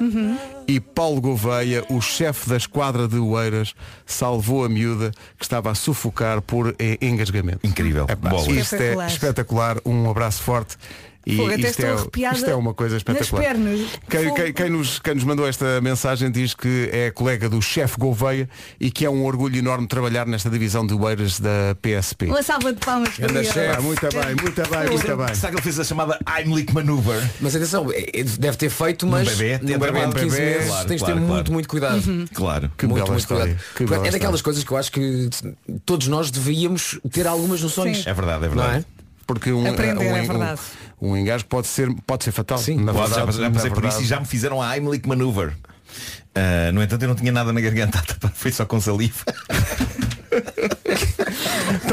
[0.67, 3.73] E Paulo Gouveia, o chefe da esquadra de Oeiras,
[4.05, 7.65] salvou a miúda que estava a sufocar por eh, engasgamento.
[7.65, 8.05] Incrível.
[8.19, 8.47] Bolas.
[8.47, 9.77] isto é espetacular.
[9.85, 10.77] Um abraço forte.
[11.25, 13.41] E até isto, estou é, isto é uma coisa espetacular.
[13.41, 13.79] nas pernas.
[14.09, 17.97] Quem, quem- quem nos, quem nos mandou esta mensagem diz que é colega do chefe
[17.97, 18.47] Gouveia
[18.79, 22.27] e que é um orgulho enorme trabalhar nesta divisão de Oeiras da PSP.
[22.27, 23.47] uma salva de palmas para ele.
[23.75, 25.35] Ah, muito bem, muito bem, muito bem.
[25.35, 27.27] Será que ele fez a chamada Heimlich Maneuver?
[27.41, 30.29] Mas atenção, é- é- deve ter feito, mas bebê, num tem bebê de um 15
[30.29, 31.53] bebê, meses claro, tens de ter claro, muito, claro.
[31.53, 32.29] muito cuidado.
[32.33, 32.71] Claro.
[32.77, 33.57] Que muito, muito história.
[33.75, 34.05] cuidado.
[34.05, 35.29] É daquelas coisas que eu acho que
[35.85, 38.03] todos nós devíamos ter algumas noções.
[38.03, 38.09] Sim.
[38.09, 38.85] É verdade, é Não verdade.
[38.91, 39.05] é?
[39.27, 40.61] Porque um, Aprender, um, é verdade.
[40.61, 42.57] um, um engasgo pode ser, pode ser fatal.
[42.57, 44.03] Sim, na Pode, verdade, já, já passei por isso verdade.
[44.03, 45.53] e já me fizeram a Heimlich Maneuver.
[46.33, 48.03] Ah, no entanto, eu não tinha nada na garganta,
[48.35, 49.23] foi só com saliva.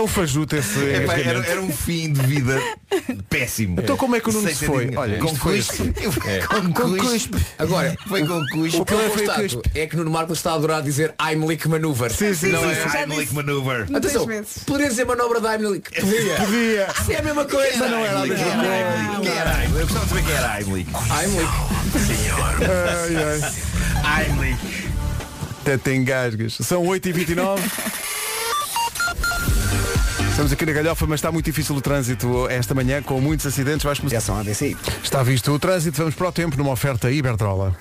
[0.03, 2.61] Tão fajuto esse Epá, era, era um fim de vida
[3.31, 3.81] péssimo.
[3.81, 4.91] Então como é que o Nuno se foi?
[4.97, 5.95] Olha, com cuspe.
[6.27, 6.41] É.
[6.41, 7.39] Com cuspe.
[7.57, 8.81] Agora, Foi com cuspe.
[8.81, 9.71] o que eu constato cuspe.
[9.77, 12.11] é que Nuno Marcos está a adorar dizer Heimlich Maneuver.
[12.13, 13.01] Sim, sim, não sim, é?
[13.01, 13.33] Heimlich.
[13.33, 13.87] Maneuver.
[13.95, 14.27] Atenção,
[14.67, 15.89] poderia dizer manobra da Heimlich.
[15.89, 16.35] Podia.
[16.35, 16.89] Podia.
[17.07, 17.89] Se é a mesma coisa.
[17.89, 18.23] Não era.
[18.23, 19.23] Quem era Heimlich?
[19.23, 19.81] Quem era Heimlich?
[19.81, 20.89] Eu gostava de saber quem era Heimlich.
[21.13, 21.49] Heimlich.
[23.05, 23.41] Ai,
[24.03, 24.25] ai.
[24.25, 24.59] Heimlich.
[25.61, 26.55] Até te engasgas.
[26.61, 27.61] São 8h29.
[30.33, 33.85] Estamos aqui na galhofa, mas está muito difícil o trânsito esta manhã, com muitos acidentes.
[33.85, 34.17] Vais começar.
[34.17, 34.75] Ação ADCI.
[35.03, 37.77] Está visto o trânsito, vamos para o tempo numa oferta Iberdrola.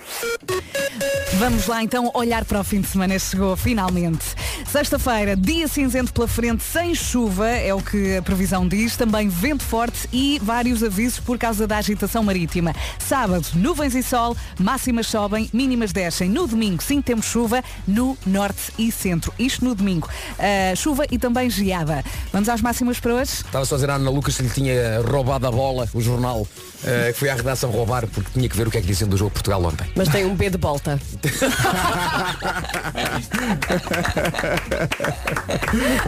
[1.37, 3.17] Vamos lá então olhar para o fim de semana.
[3.17, 4.25] Chegou finalmente.
[4.67, 8.95] Sexta-feira, dia cinzento pela frente, sem chuva, é o que a previsão diz.
[8.95, 12.75] Também vento forte e vários avisos por causa da agitação marítima.
[12.99, 16.29] Sábado, nuvens e sol, máximas sobem, mínimas descem.
[16.29, 19.33] No domingo, sim, temos chuva no norte e centro.
[19.39, 20.07] Isto no domingo.
[20.37, 22.03] Ah, chuva e também geada.
[22.31, 23.31] Vamos às máximas para hoje?
[23.31, 26.47] Estava só a dizer à Ana Lucas que lhe tinha roubado a bola, o jornal,
[26.85, 29.09] eh, que foi à redação roubar porque tinha que ver o que é que diziam
[29.09, 29.87] do jogo Portugal ontem.
[29.95, 30.99] Mas tem um B de volta.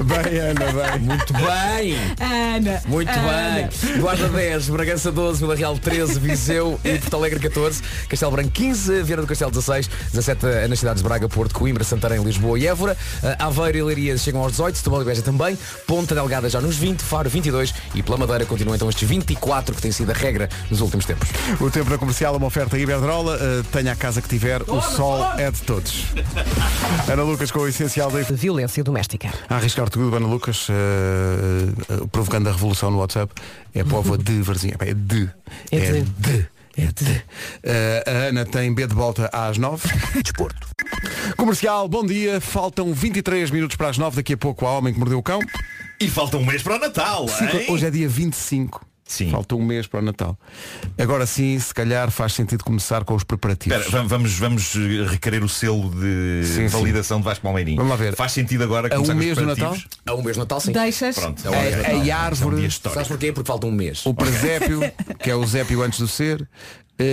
[0.04, 1.00] Bem, Ana, bem.
[1.00, 1.96] Muito bem!
[2.20, 2.82] Ana.
[2.86, 3.70] Muito Ana.
[3.70, 4.00] bem.
[4.00, 9.04] Guarda 10, Bragança 12, Vila Real 13, Viseu e Porto Alegre 14, Castelo Branco 15,
[9.04, 12.98] Viana do Castelo 16, 17 nas cidades de Braga, Porto, Coimbra, Santarém, Lisboa e Évora,
[13.24, 15.58] Eh, Aveiro e Leiria chegam aos 18, Setúbal e Beja também,
[15.88, 19.82] Ponta Delgada já nos 20, Faro 22 e pela Madeira continuam então estes 24 que
[19.82, 21.30] tem sido a regra nos últimos tempos.
[21.60, 23.36] O tempo na comercial é uma oferta Iberdrola.
[23.36, 26.06] Uh, tenha a casa que tiver, o sol é de todos.
[27.12, 29.32] Ana Lucas com o essencial da De violência doméstica.
[29.50, 30.74] A arriscar tudo, Ana Lucas, uh,
[32.04, 33.34] uh, provocando a revolução no WhatsApp,
[33.74, 34.76] é povo de Varzinha.
[34.80, 35.30] É de.
[35.72, 36.02] É de.
[36.02, 36.48] de.
[36.76, 37.12] É de.
[37.12, 39.88] Uh, a Ana tem B de volta às 9.
[40.22, 40.68] Desporto.
[41.38, 42.42] Comercial, bom dia.
[42.42, 44.16] Faltam 23 minutos para as 9.
[44.16, 45.40] Daqui a pouco há Homem que Mordeu o Cão.
[46.00, 47.26] E falta um mês para o Natal,
[47.70, 48.93] hoje é dia 25.
[49.06, 49.30] Sim.
[49.32, 50.38] Falta um mês para o Natal.
[50.98, 53.78] Agora sim, se calhar faz sentido começar com os preparativos.
[53.86, 56.68] Espera, vamos, vamos eh, requerer o selo de Sim, sim.
[56.68, 57.78] validação de Vasco Palmeirinho.
[57.78, 58.16] Vamos lá ver.
[58.16, 59.88] Faz sentido agora A começar um com os mês do preparativos?
[60.06, 60.72] Há um mês de Natal, sim.
[60.72, 61.16] Deixas?
[61.16, 61.48] Pronto.
[61.48, 61.92] É um mês de A- Natal.
[61.96, 62.72] a Esse é um árvore-.
[62.72, 63.32] Sabes porquê?
[63.34, 64.06] Porque falta um mês.
[64.06, 64.80] O presépio,
[65.22, 66.48] que é o Zépio antes do ser,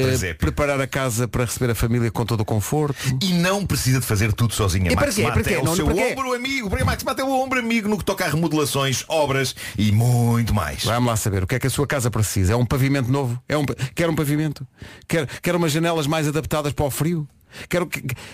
[0.02, 0.36] Presépio.
[0.38, 2.96] preparar a casa para receber a família com todo o conforto.
[3.22, 4.90] E não precisa de fazer tudo sozinha.
[4.90, 5.22] E para Max quê?
[5.22, 5.54] Mata Para quê?
[5.54, 6.68] é o Não, seu para ombro amigo.
[6.70, 10.54] Porque Max Mata é o ombro amigo no que toca a remodelações, obras e muito
[10.54, 10.84] mais.
[10.84, 12.52] Vamos lá saber o que é que a sua casa precisa.
[12.52, 13.40] É um pavimento novo?
[13.48, 14.66] É um, quer um pavimento?
[15.08, 17.28] Quer, quer umas janelas mais adaptadas para o frio?
[17.68, 17.84] Quer,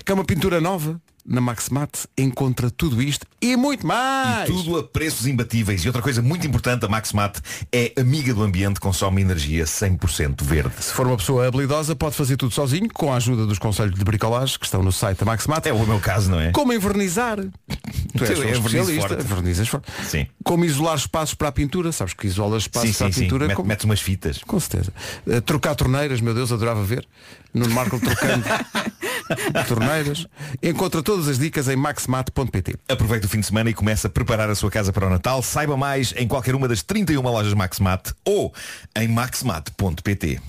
[0.05, 1.01] quer uma pintura nova?
[1.29, 4.49] Na Maxmat encontra tudo isto e muito mais.
[4.49, 5.85] E tudo a preços imbatíveis.
[5.85, 7.39] E outra coisa muito importante, a Maxmat
[7.73, 10.73] é amiga do ambiente, consome energia 100% verde.
[10.81, 14.05] Se for uma pessoa habilidosa, pode fazer tudo sozinho, com a ajuda dos conselhos de
[14.05, 15.67] bricolagem que estão no site da Maxmat.
[15.67, 16.53] É o meu caso, não é?
[16.53, 17.39] Como envernizar.
[18.17, 19.09] Tu és Tu um especialista.
[19.09, 19.23] forte.
[19.25, 19.91] Vernizes forte.
[20.09, 20.27] Sim.
[20.45, 21.91] Como isolar espaços para a pintura.
[21.91, 23.21] Sabes que isola espaços Sim, para sim, a sim.
[23.23, 23.47] pintura.
[23.49, 24.39] Mete- como- Metes umas fitas.
[24.47, 24.93] Com certeza.
[25.27, 27.07] Eh, trocar torneiras, meu Deus, adorava ver.
[27.53, 28.45] No Marco trocando
[29.69, 30.27] torneiras.
[30.63, 32.77] Encontra todas as dicas em maxmat.pt.
[32.89, 35.43] Aproveite o fim de semana e comece a preparar a sua casa para o Natal.
[35.43, 38.53] Saiba mais em qualquer uma das 31 lojas Maxmat ou
[38.97, 40.41] em maxmat.pt.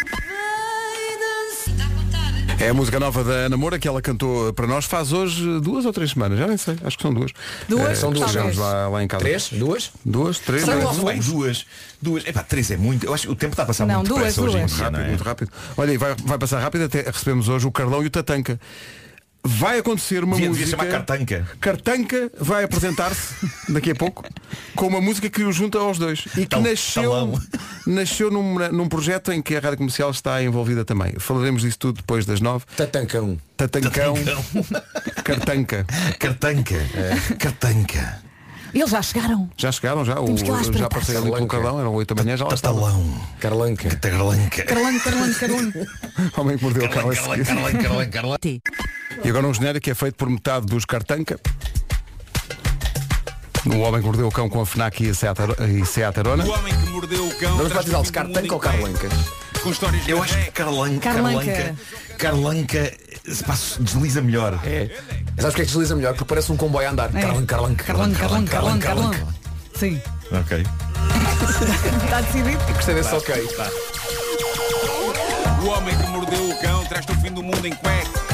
[2.59, 5.85] É a música nova da Ana Moura que ela cantou para nós faz hoje duas
[5.85, 7.31] ou três semanas, já nem sei, acho que são duas.
[7.69, 7.89] Duas?
[7.91, 8.57] Eh, São duas, talvez.
[8.57, 9.23] lá, lá em casa.
[9.23, 9.49] Três?
[9.51, 9.91] Duas?
[10.03, 10.63] Duas, três.
[10.63, 11.13] Será que não lá é?
[11.13, 11.25] fomos?
[11.27, 11.65] duas,
[12.01, 12.25] duas.
[12.25, 13.05] Epá, três é muito.
[13.05, 14.71] Eu acho que o tempo está a passar Não, muito duas, depressa hoje em duas.
[14.71, 15.07] dia, não Rápido, é?
[15.09, 15.51] muito rápido.
[15.77, 18.59] Olha, vai, vai passar rápido, até recebemos hoje o Carlão e o Tatanca.
[19.47, 20.81] Vai acontecer uma Devia- devia música.
[20.83, 21.47] chamar Cartanca.
[21.61, 23.33] Cartanca vai apresentar-se
[23.71, 24.23] daqui a pouco
[24.75, 27.41] com uma música que o junta aos dois e que Tal- nasceu, talão.
[27.87, 31.13] nasceu num, num projeto em que a Rádio Comercial está envolvida também.
[31.17, 32.65] Falaremos disso tudo depois das nove.
[32.75, 33.37] Tatancão.
[33.55, 34.15] Tatancão,
[35.23, 35.85] Cartanca.
[36.19, 36.77] Cartanca.
[37.39, 38.21] Cartanca.
[38.73, 39.49] Eles já chegaram.
[39.57, 40.19] Já chegaram, já?
[40.19, 41.57] O, já passei ali com o Carlanca.
[41.57, 42.55] Carlão, eram 8 da manhã, já lá.
[43.39, 43.95] Carlanca.
[43.95, 44.63] Carlanca.
[44.65, 45.73] Carlão, Carlão, Carlão.
[46.37, 47.09] Homem que mordeu o cão.
[47.09, 48.61] Carlanca, Carlanca, Carlanca.
[49.23, 51.39] E agora um genérico que é feito por metade dos Cartanca.
[53.65, 55.37] O homem que mordeu o cão com a FNAC e a Seat
[55.81, 56.45] e Seat Arona.
[56.45, 57.57] O homem que mordeu o cão.
[57.57, 59.09] Vamos batizá-los Cartanca ou Carlanca?
[59.61, 60.51] Com histórias Eu acho que.
[60.51, 60.99] Carlanca.
[61.11, 61.45] Carlanca.
[61.45, 61.75] Carlanca.
[62.17, 62.93] Carlanca.
[63.45, 64.57] passa- desliza melhor.
[64.63, 64.89] É.
[65.37, 66.13] Sabes o que é que desliza melhor?
[66.13, 67.09] Porque parece um comboio a andar.
[67.13, 67.19] É.
[67.21, 68.45] Carlanca, Carlanca, Carlão, Carlão,
[68.79, 69.11] Carlão, Carlão.
[69.75, 70.01] Sim.
[70.31, 70.65] Ok.
[72.05, 72.73] Está decidido?
[72.73, 73.47] Gostei desse ok.
[75.61, 78.26] O homem que mordeu o cão traz-te o fim do mundo em cuecas.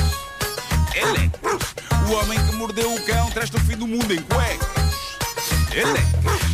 [1.08, 1.32] Ele.
[2.08, 4.68] O homem que mordeu o cão traz-te o fim do mundo em cuecas.
[5.72, 6.00] Ele.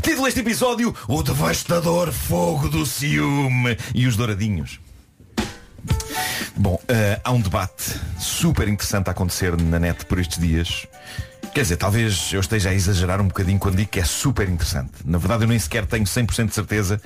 [0.01, 4.79] Título deste episódio O devastador fogo do ciúme E os douradinhos
[6.55, 10.88] Bom, eh, há um debate super interessante a acontecer na net por estes dias
[11.53, 14.91] Quer dizer, talvez eu esteja a exagerar um bocadinho quando digo que é super interessante
[15.03, 17.01] Na verdade eu nem sequer tenho 100% de certeza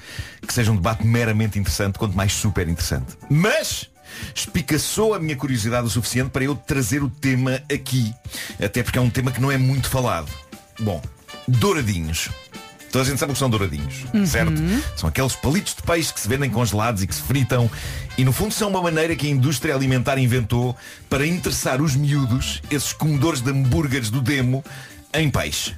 [0.45, 3.89] Que seja um debate meramente interessante Quanto mais super interessante Mas
[4.34, 8.13] espicaçou a minha curiosidade o suficiente para eu trazer o tema aqui.
[8.63, 10.28] Até porque é um tema que não é muito falado.
[10.80, 11.02] Bom,
[11.47, 12.30] douradinhos.
[12.91, 14.54] Toda a gente sabe o que são douradinhos, certo?
[14.95, 17.67] São aqueles palitos de peixe que se vendem congelados e que se fritam.
[18.19, 20.78] E no fundo são uma maneira que a indústria alimentar inventou
[21.10, 24.63] para interessar os miúdos, esses comedores de hambúrgueres do demo,
[25.12, 25.76] em peixe.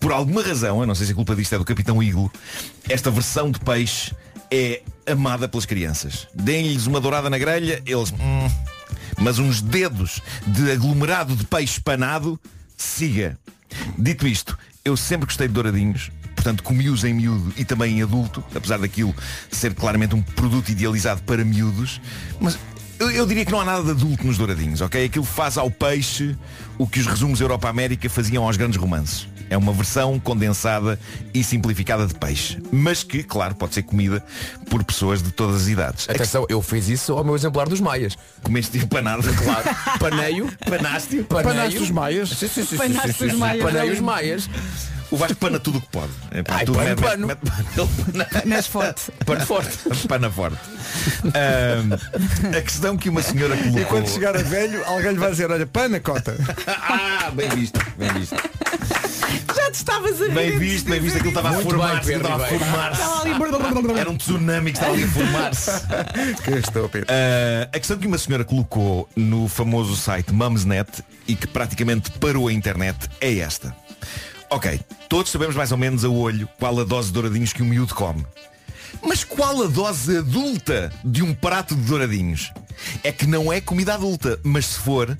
[0.00, 2.30] Por alguma razão, eu não sei se a culpa disto é do Capitão Iglo,
[2.88, 4.12] esta versão de peixe
[4.50, 6.26] é amada pelas crianças.
[6.34, 8.12] Deem-lhes uma dourada na grelha, eles...
[8.12, 8.50] "Hum",
[9.18, 12.38] mas uns dedos de aglomerado de peixe panado,
[12.76, 13.38] siga.
[13.98, 18.42] Dito isto, eu sempre gostei de douradinhos, portanto comi-os em miúdo e também em adulto,
[18.54, 19.14] apesar daquilo
[19.50, 22.00] ser claramente um produto idealizado para miúdos,
[22.40, 22.56] mas
[22.98, 25.04] eu, eu diria que não há nada de adulto nos douradinhos, ok?
[25.04, 26.36] Aquilo faz ao peixe
[26.78, 29.26] o que os resumos Europa-América faziam aos grandes romances.
[29.50, 31.00] É uma versão condensada
[31.32, 34.22] e simplificada de peixe, mas que, claro, pode ser comida
[34.68, 36.06] por pessoas de todas as idades.
[36.08, 38.14] Atenção, eu fiz isso ao meu exemplar dos Maias.
[38.42, 39.98] Comeste empanado, Claro.
[39.98, 40.50] Paneio.
[40.68, 41.24] Panaste-o.
[41.24, 42.28] Panaste os maias.
[42.28, 43.38] Sim, sim, sim, Panaste sim, sim, os sim.
[43.38, 43.92] Maias, Panei não.
[43.94, 44.50] os Maias.
[45.10, 46.12] O Vasco pana tudo o que pode.
[46.30, 47.26] É, pá, Ai, tudo, pano, mete- pano.
[47.26, 47.88] mete pano.
[48.12, 49.10] Pana- Nas forte.
[49.24, 49.78] Pano forte.
[50.06, 50.58] Pana forte.
[51.24, 53.80] Ahm, a questão que uma senhora colocou.
[53.80, 56.36] E quando chegar a velho, alguém lhe vai dizer, olha, panacota.
[56.90, 58.34] Ah, bem visto, bem visto.
[59.54, 60.32] Já te estavas a rir.
[60.34, 61.16] Bem visto, bem visto.
[61.16, 62.12] Aquilo estava a formar-se.
[62.12, 63.98] Estava a formar-se.
[64.00, 65.70] Era um tsunami que estava ali a formar-se.
[66.44, 67.08] que estou, Pedro.
[67.10, 72.48] Ah, a questão que uma senhora colocou no famoso site Mumsnet e que praticamente parou
[72.48, 73.74] a internet é esta.
[74.50, 77.66] Ok, todos sabemos mais ou menos a olho qual a dose de douradinhos que um
[77.66, 78.24] miúdo come.
[79.02, 82.52] Mas qual a dose adulta de um prato de douradinhos?
[83.02, 85.16] É que não é comida adulta, mas se for,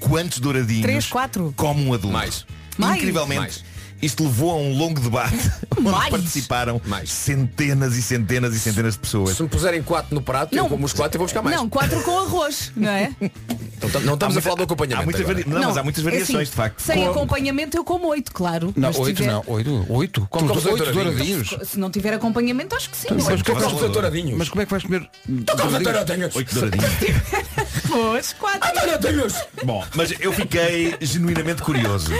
[0.00, 1.52] quantos douradinhos Três, quatro?
[1.56, 2.12] come um adulto?
[2.12, 2.44] Mais.
[2.76, 2.96] Mais?
[2.96, 3.64] Incrivelmente, Mais.
[4.02, 6.10] Isto levou a um longo debate onde Mais?
[6.10, 7.10] participaram Mais.
[7.10, 9.36] centenas e centenas e centenas de pessoas.
[9.36, 11.56] Se me puserem quatro no prato, eu como os quatro e vou buscar mais.
[11.56, 13.12] Não, quatro com arroz, não é?
[13.82, 15.34] Então não estamos Há a falar do acompanhamento há muitas agora.
[15.44, 16.80] vari- Não, mas há muitas variações, assim, de facto.
[16.80, 18.72] Sem Com- acompanhamento eu como oito, claro.
[18.76, 20.26] Não, Mas oito tiver- não, oito, oito.
[20.30, 21.56] Como comes oito douradinhos.
[21.64, 23.08] Se não tiver acompanhamento, acho que sim.
[23.10, 23.40] Mas, Oito.
[23.40, 24.38] o que é que Mas vais- douradinhos.
[24.38, 25.82] mas como é que vais comer Douradinhos.
[25.82, 26.36] douradinhos?
[26.36, 26.90] Oito douradinhos.
[27.88, 28.72] Pois, quatro.
[28.74, 29.34] Douradinhos.
[29.64, 32.10] Bom, mas eu fiquei genuinamente curioso.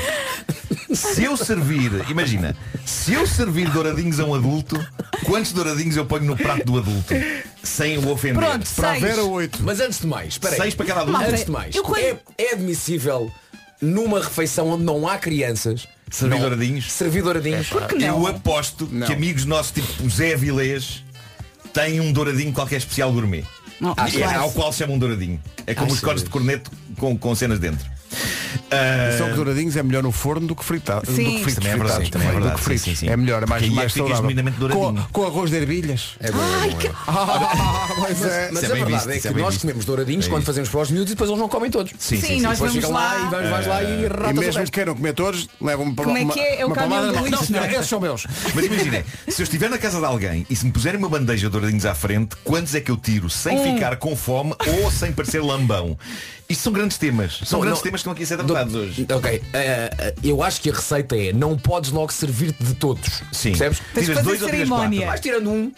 [0.92, 1.63] Se eu servir,
[2.10, 4.78] imagina, se eu servir douradinhos a um adulto,
[5.24, 7.14] quantos douradinhos eu ponho no prato do adulto?
[7.62, 8.42] Sem o ofender.
[8.44, 9.02] Pronto, Para a seis.
[9.02, 9.62] Vera, oito.
[9.62, 10.60] Mas antes de mais, espera aí.
[10.60, 11.18] Seis para cada adulto.
[11.18, 13.32] Malta, Antes de mais, quando- é, é admissível
[13.80, 16.92] numa refeição onde não há crianças Servir douradinhos?
[16.92, 17.68] Servir douradinhos.
[18.00, 19.06] Eu aposto Não.
[19.06, 21.02] que amigos nossos, tipo o Zé Avilés,
[21.72, 23.44] têm um douradinho qualquer especial gourmet.
[23.80, 25.42] Não, é ao qual chamam douradinho.
[25.66, 26.26] É como os cones sim.
[26.26, 27.84] de corneto com, com cenas dentro.
[28.70, 31.06] Ah, São que douradinhos é melhor no forno do que fritado.
[31.06, 31.24] Sim.
[31.24, 32.10] Do que fritos, Também é verdade, fritados.
[32.10, 32.84] também é Do verdade, que sim, fritos.
[32.84, 33.08] sim, sim.
[33.12, 34.68] É melhor, é mais, é mais que ficas saudável.
[34.70, 36.16] Com, com arroz de ervilhas.
[36.20, 36.94] É bom, é bom, é bom.
[37.06, 38.50] Ah, pois é.
[38.52, 39.60] Mas a é bem verdade visto, é que é nós visto.
[39.62, 41.92] comemos douradinhos É quando fazemos para os miúdos e depois eles não comem todos.
[41.98, 42.40] Sim, sim, Sim, sim.
[42.40, 43.26] nós Depois vamos lá, lá.
[43.26, 45.94] e vais, vais lá e E ratas mesmo o que queiram comer todos, levam uma,
[45.94, 46.60] Como é uma, que é?
[46.60, 47.46] É o uma caminhão palmada do Não, não é?
[47.46, 48.26] senhor, esses são meus.
[48.54, 51.46] Mas imaginem, se eu estiver na casa de alguém e se me puserem uma bandeja
[51.46, 55.12] de douradinhos à frente, quantos é que eu tiro sem ficar com fome ou sem
[55.12, 55.96] parecer lambão?
[56.46, 57.40] Isto são grandes temas.
[57.44, 57.84] São Não, grandes não.
[57.84, 58.38] temas que estão aqui a ser
[58.74, 59.06] hoje.
[59.12, 63.22] Ok, eh, eu acho que a receita é não podes logo servir-te de todos.
[63.32, 63.50] Sim.
[63.50, 63.78] Percebes?
[63.92, 65.06] Tens de Tiras fazer dois ou tiras quatro?
[65.06, 65.72] Vais tirando um,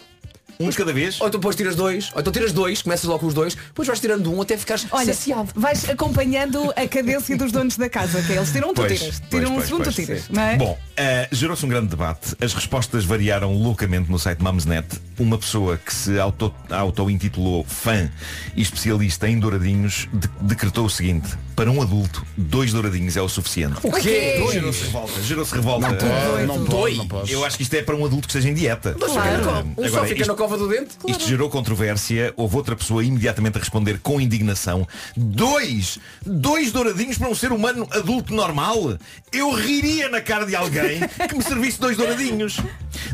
[0.59, 1.21] Um de cada vez?
[1.21, 3.87] ou então depois tiras dois, ou então tiras dois, começas logo com os dois, depois
[3.87, 5.49] vais tirando um até ficares Olha, saciado.
[5.55, 8.99] vais acompanhando a cadência dos donos da casa, que é, eles tiram um, tu Pois,
[8.99, 9.19] tiras.
[9.19, 10.29] pois, Tiram um pois, segundo, tu pois, tiras.
[10.35, 10.55] é?
[10.57, 12.35] Bom, eh, gerou-se um grande debate.
[12.41, 14.87] As respostas variaram loucamente no site Mumsnet.
[15.19, 18.09] Uma pessoa que se auto- auto-intitulou fã
[18.55, 21.27] e especialista em douradinhos de- decretou o seguinte.
[21.57, 23.77] Para um adulto, dois douradinhos é o suficiente.
[23.81, 24.39] O quê?
[24.53, 25.21] Gerou-se revolta.
[25.23, 25.87] Gerou-se revolta.
[25.89, 26.97] Não pode, não pode, Dois.
[26.97, 27.31] não pode.
[27.31, 28.95] Eu acho que isto é para um adulto que esteja em dieta.
[28.95, 30.91] Um só Eh, fica na isto- cova do dente?
[31.07, 34.87] Isto gerou controvérsia, houve outra pessoa imediatamente a responder com indignação.
[35.15, 35.97] Dois!
[36.23, 38.95] Dois douradinhos para um ser humano adulto normal?
[39.33, 42.57] Eu riria na cara de alguém que me servisse dois douradinhos.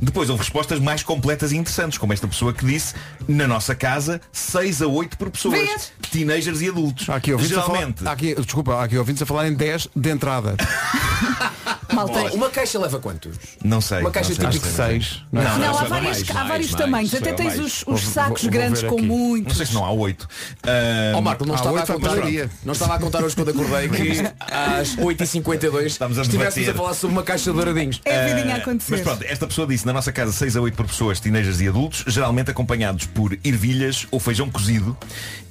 [0.02, 2.94] Depois houve respostas mais completas e interessantes, como esta pessoa que disse,
[3.26, 5.58] na nossa casa, 6 a 8 por pessoas.
[5.58, 5.94] Vês?
[6.12, 7.10] Teenagers e adultos.
[7.10, 8.06] Há aqui Geralmente.
[8.06, 10.56] há aqui, desculpa, há aqui ouvintes a falar em 10 de entrada.
[11.94, 12.34] Malta.
[12.34, 13.38] Uma caixa leva quantos?
[13.64, 14.00] Não sei.
[14.00, 14.60] Uma caixa não sei.
[14.62, 15.22] Que 6.
[15.32, 15.44] Não?
[15.44, 17.14] Não, Não, há, várias, mais, há vários mais, tamanhos.
[17.14, 19.06] Até tens os, os sacos vou- vou grandes com aqui.
[19.06, 19.50] muitos.
[19.54, 20.28] Não sei se não há 8.
[21.16, 22.16] Ó Marco, não há estava a contar.
[22.66, 26.94] Não estava a contar hoje quando acordei que às 8h52 Estamos a estivéssemos a falar
[26.96, 28.02] sobre uma caixa de douradinhos.
[28.06, 28.92] É a vidinha a Eh, acontecer.
[28.92, 31.68] Mas pronto, esta pessoa disse, na nossa casa 6 a 8 por pessoas, teenagers e
[31.68, 34.98] adultos, geralmente acompanhados por ervilhas ou feijão cozido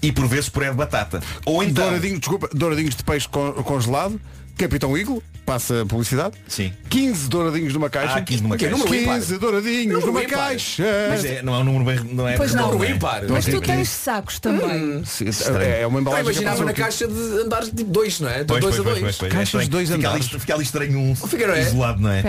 [0.03, 1.23] e por vezes puré de batata.
[1.45, 1.85] Ou então...
[1.85, 4.19] Douradinho, desculpa, douradinhos de peixe con- congelado,
[4.57, 6.35] Capitão Iglo, passa a publicidade.
[6.49, 6.73] Sim.
[6.89, 8.15] 15 douradinhos numa caixa.
[8.17, 8.77] Ah, 15 numa caixa.
[8.77, 9.15] Número ímpar?
[9.19, 10.39] 15 douradinhos Número numa ímpar.
[10.39, 10.85] caixa.
[11.11, 12.15] Mas é, não é um número bem...
[12.15, 12.73] Não é Pois não.
[12.73, 13.23] Número ímpar.
[13.29, 13.75] Mas tu Ok.
[13.75, 15.03] tens sacos também.
[15.05, 15.63] Sim, Estranho.
[15.63, 18.39] É uma Eu embalagem que imaginava na caixa de andar tipo dois, não é?
[18.41, 19.17] De Pois, dois pois, a pois, dois.
[19.17, 19.33] pois, pois.
[19.33, 20.01] Caixas É de dois estranho.
[20.03, 20.41] fica, ali, andares.
[20.43, 21.13] fica ali estranho um
[21.57, 21.61] é?
[21.63, 22.23] isolado, não é?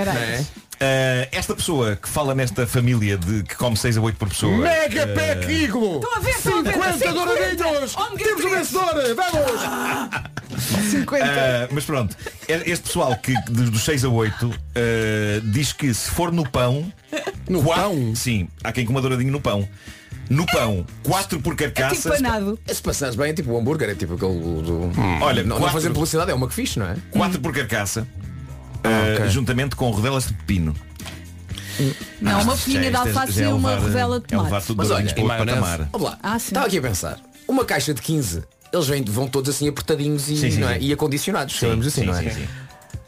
[0.84, 1.24] Não é?
[1.24, 4.58] Ah, esta pessoa que fala nesta família de que come 6 a 8 por pessoa
[4.58, 5.96] Mega ah, Pack Iglo!
[5.96, 6.74] Estão a ver, estão a ver.
[6.74, 7.14] 50 50.
[7.14, 7.96] douradinhos!
[7.96, 8.52] Temos um três.
[8.58, 8.94] vencedor!
[9.16, 10.92] Vamos!
[10.92, 11.26] 50.
[11.26, 12.16] Ah, mas pronto,
[12.48, 16.92] este pessoal que dos dos 6 a 8 ah, diz que se for no pão,
[17.48, 18.16] No pão?
[18.16, 19.68] Sim, há quem coma douradinho no pão.
[20.30, 21.96] No pão, 4 por É carcaça.
[21.96, 22.58] tipo panado.
[22.66, 24.90] Se passares bem é tipo o hambúrguer, é tipo aquele do...
[25.22, 26.96] Olha, não, não quatro- fazendo publicidade é uma que fixe, não é?
[27.12, 28.08] 4 por carcaça.
[28.84, 29.30] Ah, ok.
[29.30, 30.76] Juntamente com rodelas de pepino.
[32.22, 34.68] Não, uma folhinha de é- alface e uma rodela de É tomate.
[34.68, 35.90] tudo Mas olha, patamar.
[35.92, 36.20] Vamos lá.
[36.22, 36.48] Ah, sim.
[36.50, 37.20] Estava aqui a pensar.
[37.48, 40.80] Uma caixa de 15, eles vêm, vão todos assim apertadinhos e, Sim, sim, não é?
[40.80, 40.86] sim.
[40.86, 42.24] e acondicionados, chamamos assim, sim, não é?
[42.24, 42.48] sim, sim.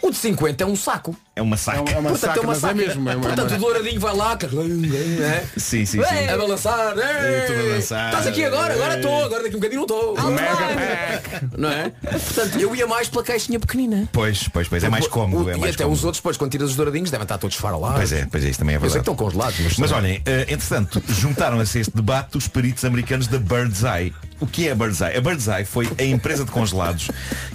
[0.06, 1.16] O de 50 é um saco.
[1.36, 1.80] É uma saca.
[1.80, 2.72] É uma- é uma Portanto, saca, é uma mas saca.
[2.74, 3.10] é mesmo.
[3.10, 5.44] É uma, Portanto, o douradinho vai lá, não é?
[5.58, 6.28] Sim, sim, sim.
[6.30, 6.96] a balançar.
[6.98, 7.78] É.
[7.80, 8.74] Estás aqui agora?
[8.76, 9.24] Agora estou.
[9.26, 10.32] Agora daqui um bocadinho não estou.
[10.32, 11.48] Mega Pack!
[11.58, 11.90] Não é?
[11.90, 14.08] Portanto, eu ia mais pela caixinha pequenina.
[14.14, 14.84] Pois, pois, pois.
[14.84, 15.46] É mais cómodo.
[15.46, 15.98] O- É e mais até cómodo.
[15.98, 17.98] os outros, depois, quando tiras os douradinhos, devem estar todos farolados.
[17.98, 19.12] Pois é, pois é, isso também é Eu sei que verdade.
[19.12, 23.40] estão congelados, mas, Mas olhem, eh, entretanto, juntaram-se a este debate os peritos americanos da
[23.40, 24.14] Bird's Eye.
[24.40, 25.18] O que é a Bird's Eye?
[25.18, 27.10] A Bird's Eye foi a empresa de congelados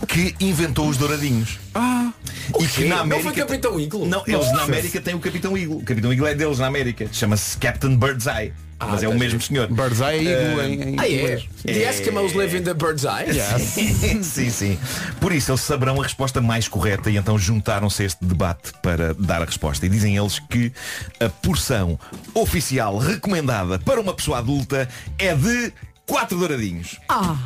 [0.09, 1.59] que inventou os douradinhos.
[1.75, 2.10] Ah,
[2.59, 2.85] e quê?
[2.85, 4.07] Não foi Capitão Eagle?
[4.07, 5.79] Não, eles na América têm o Capitão Eagle.
[5.79, 7.09] O Capitão Eagle é deles na América.
[7.13, 8.53] Chama-se Captain Bird's Eye.
[8.81, 9.67] mas é o tá mesmo senhor.
[9.69, 11.13] Bird's Eye Iglo Eh, em, em Ah, é?
[11.13, 11.45] inglês.
[11.65, 13.35] The Eskimos live in the bird's eye?
[14.25, 14.79] sim, sim.
[15.21, 19.13] Por isso eles saberão a resposta mais correta e então juntaram-se a este debate para
[19.15, 19.85] dar a resposta.
[19.85, 20.73] E dizem eles que
[21.21, 21.99] a porção
[22.35, 25.73] oficial recomendada para uma pessoa adulta é de
[26.07, 26.99] quatro douradinhos.
[27.09, 27.37] Ah,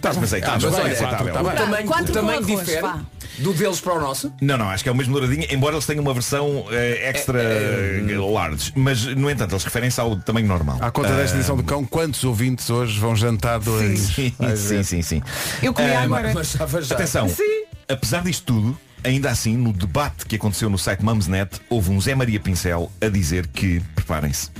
[0.00, 1.26] Tá, mas aí está, Ah, mas é olha, aceitável.
[1.34, 3.00] o tamanho, o tamanho difere vá.
[3.38, 4.32] do deles para o nosso.
[4.40, 7.42] Não, não, acho que é o mesmo douradinho, embora eles tenham uma versão eh, extra
[7.42, 8.72] É, eh, large.
[8.76, 10.78] Mas, no entanto, eles referem-se ao tamanho normal.
[10.80, 14.14] À conta desta Ah, edição do cão, quantos ouvintes hoje vão jantar douradinhos?
[14.14, 15.22] Sim, sim, sim, sim.
[15.62, 16.32] Eu comi Ah, agora.
[16.34, 16.56] Mas.
[16.92, 17.28] Atenção,
[17.88, 22.14] apesar disto tudo, ainda assim, no debate que aconteceu no site Mumsnet, houve um Zé
[22.14, 24.50] Maria Pincel a dizer que, preparem-se,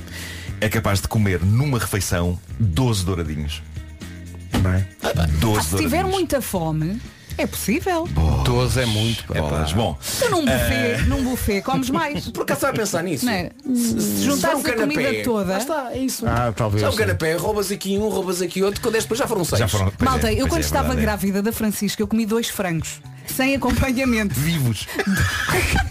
[0.61, 3.61] é capaz de comer numa refeição 12 douradinhos.
[4.51, 4.85] Bem,
[5.39, 6.99] 12 Ah, se tiver muita fome,
[7.37, 8.07] é possível.
[8.43, 9.23] 12 é muito.
[9.25, 9.35] pá.
[9.35, 9.71] Bolas.
[9.71, 12.27] Bom, Tu num buffet, num buffet comes mais.
[12.31, 13.25] Por acaso estava a pensar nisso?
[13.25, 13.51] Não é?
[13.73, 15.51] Se Se juntares for um a comida canapé, toda.
[15.53, 16.25] lá está, é isso.
[16.27, 16.81] Ah, talvez.
[16.81, 19.59] Já um canapé, roubas aqui um, roubas aqui outro, quando depois já foram seis.
[19.59, 19.91] já foram.
[19.99, 21.05] Malta, é, eu quando é, estava verdade, é.
[21.05, 22.99] grávida da Francisca, eu comi dois frangos.
[23.25, 24.33] Sem acompanhamento.
[24.39, 24.87] Vivos.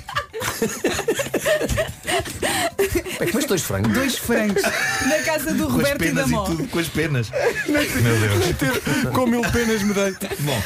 [3.21, 3.93] É que dois frangos.
[3.93, 4.63] Dois frangos.
[4.63, 6.45] Na casa do Com as Roberto e da penas e Mó.
[6.45, 7.31] tudo, com as penas.
[7.69, 7.85] Meu
[8.19, 9.15] Deus.
[9.15, 10.15] Com mil penas me dei.
[10.41, 10.63] Bom,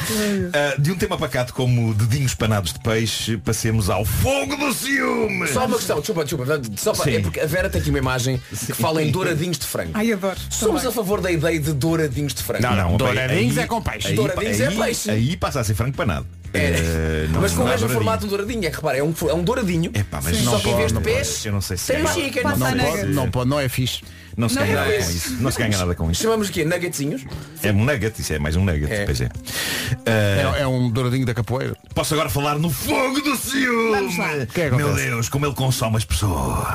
[0.53, 5.47] ah, de um tema pacato como dedinhos panados de peixe, passemos ao fogo do ciúme.
[5.47, 6.61] Só uma questão, desculpa, desculpa.
[6.77, 7.17] Só para, Sim.
[7.17, 9.91] é porque a Vera tem aqui uma imagem que fala em douradinhos de frango.
[9.93, 10.37] Ai, adoro.
[10.49, 10.89] Somos Também.
[10.89, 12.61] a favor da ideia de douradinhos de frango.
[12.61, 14.13] Não, não, Douradinhos é com peixe.
[14.13, 15.09] Douradinhos é peixe.
[15.09, 16.25] Aí passa a ser frango panado.
[16.53, 16.59] É.
[16.59, 17.89] Eh, não- mas com não o é mesmo douradinho.
[17.93, 18.65] formato de douradinho.
[18.65, 19.91] É que repara, é um, é um douradinho.
[19.93, 20.43] Epá, mas Sim.
[20.43, 21.15] não Só que em vez de não pode.
[21.15, 21.99] peixe, Eu não sei se tem é.
[22.03, 24.01] Não a pode, não pode, não é fixe.
[24.35, 25.33] Não se Não ganha é nada com isso.
[25.41, 26.23] Não se ganha nada com isso.
[26.23, 26.65] Chamamos quê?
[26.65, 27.21] Nuggetzinhos?
[27.61, 28.91] É um nugget, isso é mais um nugget.
[28.91, 29.05] É.
[29.05, 29.29] Pois é.
[30.05, 31.75] Eh, É, é um douradinho da capoeira.
[31.93, 33.91] Posso agora falar no fogo do ciúme?
[33.91, 34.45] Vamos lá.
[34.47, 35.07] que é que Meu acontece?
[35.09, 36.67] Deus, como ele consome as pessoas.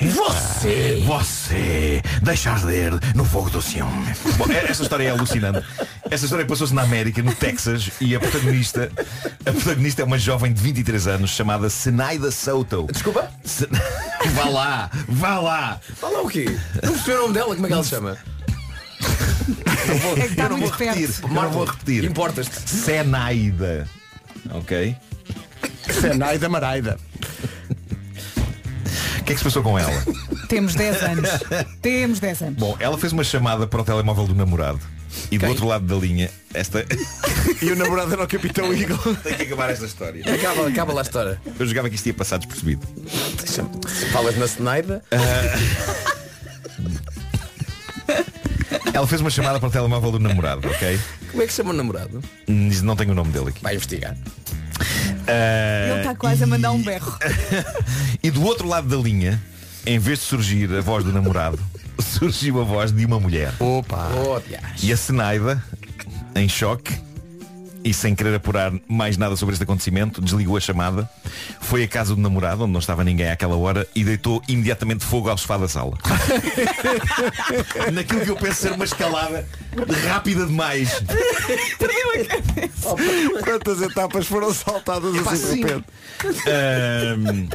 [0.00, 1.02] Você!
[1.06, 4.06] Você deixa arder no fogo do ciúme.
[4.36, 5.64] Bom, é- essa história é alucinante.
[6.10, 8.90] Essa história passou-se na América, no Texas, e a protagonista,
[9.44, 12.86] a protagonista é uma jovem de 23 anos chamada Senaida Soto.
[12.92, 13.30] Desculpa?
[13.44, 13.68] Se-
[14.34, 15.80] Vá lá, vá lá.
[15.96, 16.46] Fala o quê?
[16.82, 18.16] Não percebi o nome dela, como é que ela se chama?
[19.86, 21.10] Não vou, É que não vou repetir.
[21.22, 22.04] Eu não vou repetir.
[22.04, 22.68] Importas-te.
[22.68, 23.88] Senaida.
[24.50, 24.96] Ok?
[26.00, 26.98] Senaida Maraida.
[29.26, 29.90] O que é que se passou com ela?
[30.48, 31.28] Temos 10 anos.
[31.82, 32.58] Temos 10 anos.
[32.60, 34.78] Bom, ela fez uma chamada para o telemóvel do namorado.
[35.32, 35.48] E do Quem?
[35.48, 36.86] outro lado da linha, esta.
[37.60, 39.16] E o namorado era o Capitão Eagle.
[39.24, 40.22] Tem que acabar esta história.
[40.32, 41.40] Acaba, acaba lá a história.
[41.58, 42.86] Eu jogava que isto ia passar despercebido.
[44.12, 45.02] Falas na Senaida.
[48.94, 51.00] Ela fez uma chamada para o telemóvel do namorado, ok?
[51.32, 52.22] Como é que se chama o namorado?
[52.48, 53.60] Hum, Não tenho o nome dele aqui.
[53.62, 54.16] Vai investigar.
[55.26, 57.16] Ah, Ele está quase a mandar um berro.
[58.22, 59.40] E do outro lado da linha,
[59.84, 61.60] em vez de surgir a voz do namorado,
[62.00, 63.52] surgiu a voz de uma mulher.
[63.60, 64.08] Opa.
[64.16, 64.40] Oh.
[64.82, 65.62] E a Senaida,
[66.34, 66.98] em choque
[67.86, 71.08] e sem querer apurar mais nada sobre este acontecimento, desligou a chamada,
[71.60, 75.30] foi à casa do namorado, onde não estava ninguém àquela hora, e deitou imediatamente fogo
[75.30, 75.96] ao sofá da sala.
[77.94, 79.46] Naquilo que eu penso ser uma escalada
[80.08, 81.00] rápida demais.
[83.44, 85.84] Quantas etapas foram saltadas assim de repente?
[86.48, 87.48] Ahm,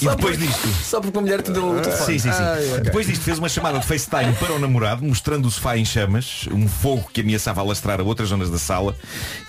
[0.00, 0.68] e depois disto.
[0.84, 2.18] Só porque uma mulher te deu o telefone.
[2.18, 2.82] Sim, sim, sim.
[2.82, 6.48] Depois disto fez uma chamada de FaceTime para o namorado, mostrando o sofá em chamas,
[6.52, 8.96] um fogo que ameaçava alastrar a outras zonas da sala.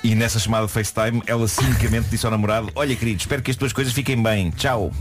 [0.04, 3.58] E nessa chamada de FaceTime, ela cinicamente disse ao namorado, olha querido, espero que as
[3.58, 4.52] tuas coisas fiquem bem.
[4.52, 4.92] Tchau.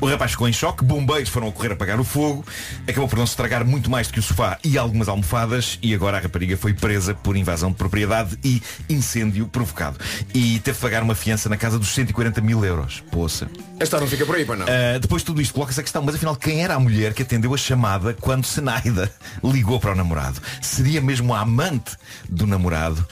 [0.00, 2.44] O rapaz ficou em choque, bombeiros foram a correr a apagar o fogo,
[2.86, 5.94] acabou por não se estragar muito mais do que o sofá e algumas almofadas e
[5.94, 9.98] agora a rapariga foi presa por invasão de propriedade e incêndio provocado.
[10.34, 13.02] E teve de pagar uma fiança na casa dos 140 mil euros.
[13.10, 13.48] Poça.
[13.78, 14.66] A história não fica por aí, para não.
[14.66, 17.22] Uh, depois de tudo isto coloca-se a questão, mas afinal quem era a mulher que
[17.22, 19.12] atendeu a chamada quando Senaida
[19.44, 20.40] ligou para o namorado?
[20.62, 21.96] Seria mesmo a amante
[22.28, 23.06] do namorado?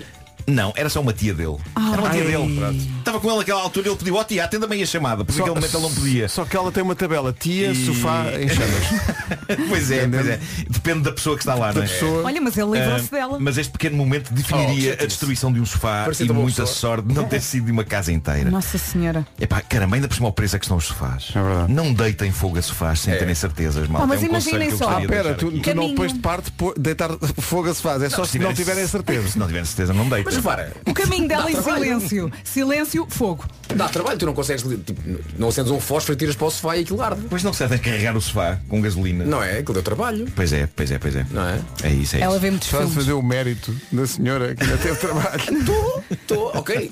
[0.49, 1.57] Não, era só uma tia dele.
[1.77, 2.81] Era uma tia dele, pronto.
[2.99, 5.39] Estava com ele naquela altura e ele pediu, ó tia, atenda bem a chamada, porque
[5.41, 6.29] naquele momento ele não podia.
[6.29, 7.33] Só que ela tem uma tabela.
[7.39, 9.29] Tia, E- sofá em chamas.
[9.69, 10.41] pois é, pois é.
[10.69, 11.87] Depende da pessoa que está lá, não é?
[11.87, 12.25] pessoa.
[12.25, 13.39] Olha, mas ele livrou-se Ah, dela.
[13.41, 15.05] Mas este pequeno momento Oh, definiria chatice.
[15.05, 16.67] a destruição de um sofá Parecia e muita pessoa.
[16.67, 18.51] sorte de não ter sido de uma casa inteira.
[18.51, 19.27] Nossa Senhora.
[19.41, 21.31] Epá, caramba, ainda por cima ao preço é que estão os sofás.
[21.35, 21.73] É verdade.
[21.73, 23.17] Não deitem fogo a sofás sem É.
[23.17, 24.03] terem certezas, mal.
[24.03, 25.01] Ah, mas é um imaginem conselho que eu só.
[25.01, 28.03] de Pera, tu, tu não pões de parte deitar fogo a sofás.
[28.03, 29.29] É só se não tiverem- certeza.
[29.29, 30.38] Se não tiverem certeza, não deitem.
[30.87, 31.85] O caminho dela trabalho.
[31.85, 32.33] silêncio.
[32.45, 33.45] Silêncio, fogo.
[33.75, 35.01] dá trabalho, tu não consegues, tipo,
[35.39, 37.21] não acendes um fósforo e tiras para o sofá e aquilo arde.
[37.23, 39.25] Depois não se deve carregar o sofá com gasolina.
[39.25, 39.59] Não é?
[39.59, 40.27] Aquilo deu trabalho.
[40.35, 41.27] Pois é, pois é, pois é.
[41.31, 41.61] Não é?
[41.83, 42.41] É isso, é Ela isso.
[42.41, 43.05] vê muitos Estás a filmes.
[43.05, 45.43] fazer o mérito da senhora que ainda teve trabalho.
[46.11, 46.91] Estou, ok.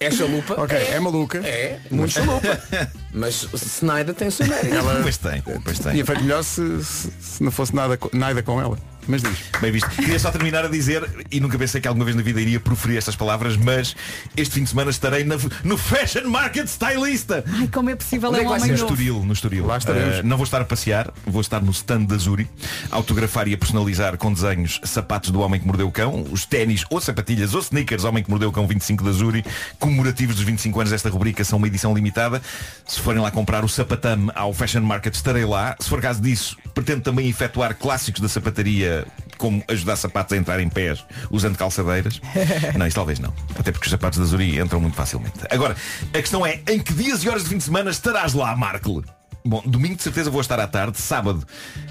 [0.00, 0.54] É chalupa.
[0.62, 1.38] Ok, é maluca.
[1.38, 2.60] É, muito chalupa.
[3.12, 4.76] Mas Snyder tem o seu mérito.
[5.02, 5.92] Pois tem, pois tem.
[5.92, 8.78] Tinha feito melhor se, se, se não fosse nada, nada com ela.
[9.08, 9.38] Mas diz.
[9.60, 9.88] Bem visto.
[9.90, 12.98] Queria só terminar a dizer, e nunca pensei que alguma vez na vida iria proferir
[12.98, 13.96] estas palavras, mas
[14.36, 17.42] este fim de semana estarei na- no Fashion Market Stylista.
[17.48, 18.68] Ai, como é possível Onde é é um homem?
[18.68, 18.74] No.
[18.74, 19.66] Estoril, no Estoril.
[19.66, 20.18] Lá estaremos.
[20.18, 22.48] Uh, não vou estar a passear, vou estar no stand da Zuri,
[22.92, 26.44] a autografar e a personalizar com desenhos sapatos do Homem que Mordeu o Cão, os
[26.44, 29.44] ténis ou sapatilhas ou sneakers Homem que Mordeu o Cão 25 da Zuri,
[29.78, 32.42] comemorativos dos 25 anos desta rubrica, são uma edição limitada.
[32.86, 35.76] Se forem lá comprar o sapatame ao Fashion Market, estarei lá.
[35.80, 38.97] Se for caso disso, pretendo também efetuar clássicos da sapataria,
[39.36, 42.20] como ajudar sapatos a entrar em pés usando calçadeiras.
[42.76, 43.32] Não, isso talvez não.
[43.58, 45.38] Até porque os sapatos da Zuri entram muito facilmente.
[45.50, 45.76] Agora,
[46.12, 49.04] a questão é, em que dias e horas de fim de semana estarás lá, Marco?
[49.44, 51.46] Bom, domingo de certeza vou estar à tarde, sábado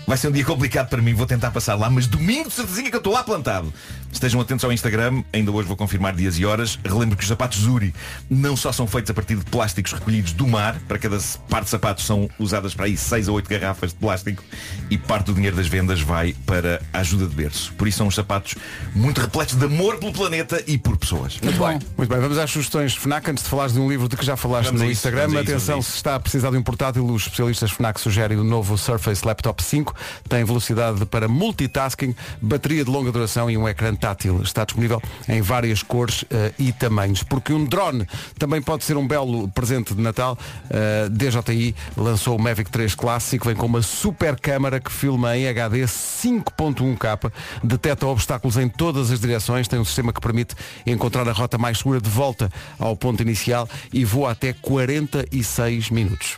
[0.06, 2.84] vai ser um dia complicado para mim, vou tentar passar lá, mas domingo de certeza
[2.84, 3.74] que eu estou lá plantado.
[4.12, 6.80] Estejam atentos ao Instagram, ainda hoje vou confirmar dias e horas.
[6.84, 7.94] Relembro que os sapatos Zuri
[8.30, 11.18] não só são feitos a partir de plásticos recolhidos do mar, para cada
[11.50, 14.44] par de sapatos são usadas para aí 6 a 8 garrafas de plástico
[14.90, 17.74] e parte do dinheiro das vendas vai para a ajuda de berço.
[17.74, 18.56] Por isso são uns sapatos
[18.96, 21.40] muito repletos de amor pelo planeta e por pessoas.
[21.42, 21.80] Muito bem.
[21.98, 24.36] Muito bem, vamos às sugestões FNAC antes de falares de um livro de que já
[24.36, 25.40] falaste Vamos no isso, Instagram.
[25.40, 25.92] Atenção, isso.
[25.92, 29.62] se está a precisar de um portátil, os especialistas FNAC sugerem o novo Surface Laptop
[29.62, 29.94] 5.
[30.28, 34.42] Tem velocidade para multitasking, bateria de longa duração e um ecrã tátil.
[34.42, 37.24] Está disponível em várias cores eh, e tamanhos.
[37.24, 40.38] Porque um drone também pode ser um belo presente de Natal.
[40.70, 45.48] Eh, DJI lançou o Mavic 3 Clássico, vem com uma super câmara que filma em
[45.48, 47.32] HD 5.1K,
[47.64, 51.80] detecta obstáculos em todas as direções, tem um sistema que permite encontrar a rota mais
[51.80, 56.38] segura de volta ao ponto inicial e voa até 46 minutos.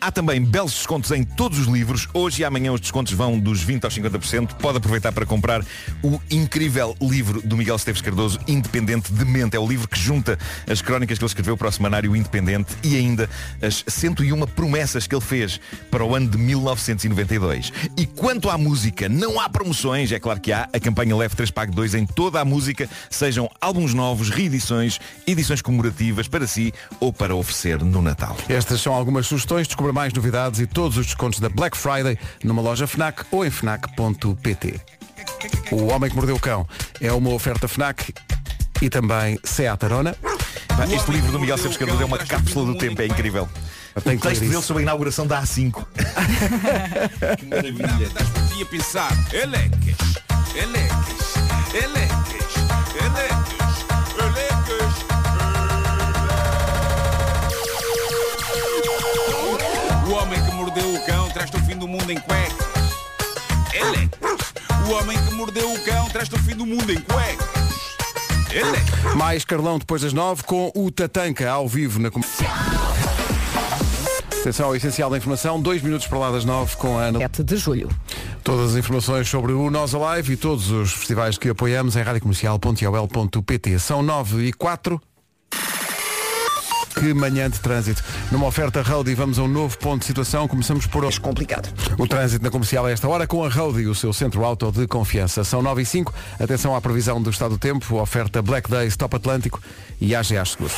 [0.00, 2.08] Há também belos descontos em todos os livros.
[2.14, 4.54] Hoje e amanhã os descontos vão dos 20% aos 50%.
[4.54, 5.64] Pode aproveitar para comprar
[6.02, 9.56] o incrível livro do Miguel Esteves Cardoso, Independente de Mente.
[9.56, 10.38] É o livro que junta
[10.70, 13.28] as crónicas que ele escreveu para o semanário Independente e ainda
[13.62, 17.72] as 101 promessas que ele fez para o ano de 1992.
[17.96, 20.68] E quanto à música, não há promoções, é claro que há.
[20.72, 25.62] A campanha Leve 3 Pague 2 em toda a música, sejam álbuns novos, reedições, edições
[25.62, 28.36] comemorativas para si ou para oferecer no Natal.
[28.48, 32.62] Estas são algumas sugestões, descubra mais novidades e todos os descontos da Black Friday numa
[32.62, 34.95] loja FNAC ou em FNAC.pt.
[35.72, 36.66] O Homem que Mordeu o Cão
[37.00, 38.12] é uma oferta FNAC
[38.80, 40.16] e também Seat Arona.
[40.92, 43.48] Este livro do Miguel Esteves Cardoso é uma cápsula do tempo, é incrível.
[44.04, 44.50] Tenho O que ler texto isso.
[44.52, 45.84] dele sobre a inauguração da A5.
[47.38, 48.04] Que maravilha.
[48.06, 49.12] Estás por ti a pensar.
[49.32, 49.96] Elecas,
[50.54, 51.34] elecas,
[51.74, 52.54] elecas,
[53.00, 53.86] elecas,
[54.18, 54.96] elecas.
[60.06, 62.65] O homem que mordeu o cão traz-te o fim do mundo em cuecas.
[64.86, 67.96] O homem que mordeu o cão traz-te o fim do mundo em cuecas.
[68.52, 69.14] Elecas.
[69.16, 72.08] Mais Carlão depois das nove com o Tatanca ao vivo na.
[74.40, 77.18] Atenção ao essencial da informação, dois minutos para lá das nove com a Ana.
[77.18, 77.88] 7 de julho.
[78.44, 83.80] Todas as informações sobre o Nós Alive e todos os festivais que apoiamos em radiocomercial.ol.pt.
[83.80, 85.00] São nove e quatro.
[86.98, 88.02] Que manhã de trânsito.
[88.32, 90.48] Numa oferta Road e vamos a um novo ponto de situação.
[90.48, 91.20] Começamos por hoje.
[91.20, 91.68] complicado.
[91.98, 94.72] O trânsito na comercial a esta hora com a Road e o seu centro auto
[94.72, 95.44] de confiança.
[95.44, 96.12] São 9 e 5.
[96.40, 97.96] Atenção à previsão do estado do tempo.
[97.96, 99.60] Oferta Black Days Top Atlântico
[100.00, 100.74] e AGA Seguros.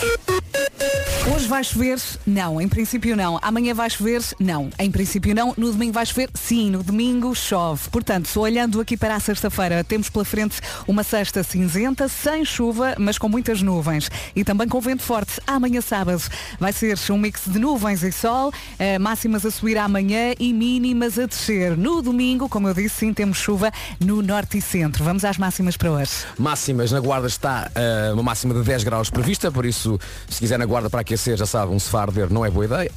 [1.35, 1.99] Hoje vai chover?
[2.27, 2.59] Não.
[2.59, 3.39] Em princípio não.
[3.43, 4.23] Amanhã vai chover?
[4.41, 4.71] Não.
[4.79, 5.53] Em princípio não.
[5.59, 6.31] No domingo vai chover?
[6.33, 6.71] Sim.
[6.71, 7.91] No domingo chove.
[7.91, 13.19] Portanto, olhando aqui para a sexta-feira, temos pela frente uma sexta cinzenta, sem chuva, mas
[13.19, 14.11] com muitas nuvens.
[14.35, 15.39] E também com vento forte.
[15.47, 16.23] Amanhã sábado
[16.59, 21.19] vai ser um mix de nuvens e sol, eh, máximas a subir amanhã e mínimas
[21.19, 21.77] a descer.
[21.77, 23.71] No domingo, como eu disse, sim, temos chuva
[24.01, 25.05] no norte e centro.
[25.05, 26.13] Vamos às máximas para hoje.
[26.39, 30.59] Máximas, na Guarda está eh, uma máxima de 10 graus prevista, por isso, se quiser
[30.59, 32.91] na Guarda para aquecer, já sabe, um arder não é boa ideia.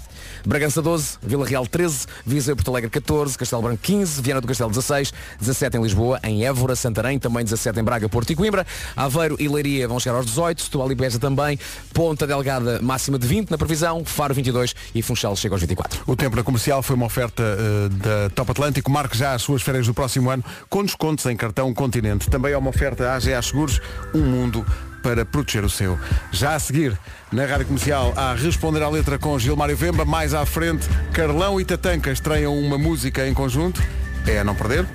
[0.45, 4.69] Bragança 12, Vila Real 13, Viseu Porto Alegre 14, Castelo Branco 15, Viana do Castelo
[4.72, 8.65] 16, 17 em Lisboa, em Évora, Santarém, também 17 em Braga, Porto e Coimbra,
[8.95, 11.59] Aveiro e Leiria vão chegar aos 18, Setúbal e Beja também,
[11.93, 16.03] Ponta Delgada máxima de 20 na previsão, Faro 22 e Funchal chega aos 24.
[16.07, 18.89] O tempo na comercial foi uma oferta eh, da Top Atlântico.
[18.89, 22.30] Marque já as suas férias do próximo ano com descontos em cartão Continente.
[22.30, 23.80] Também é uma oferta AGA Seguros,
[24.13, 24.65] um mundo
[25.02, 25.99] para proteger o seu.
[26.32, 26.97] Já a seguir,
[27.32, 30.06] na Rádio Comercial, a responder à letra com Gilmário Vemba.
[30.06, 33.82] Mais à frente, Carlão e Tatanca estreiam uma música em conjunto.
[34.28, 34.86] É a não perder.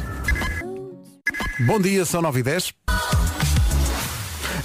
[1.66, 2.72] Bom dia, são 9 e 10.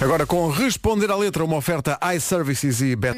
[0.00, 3.16] Agora com responder à letra, uma oferta iServices e Bet.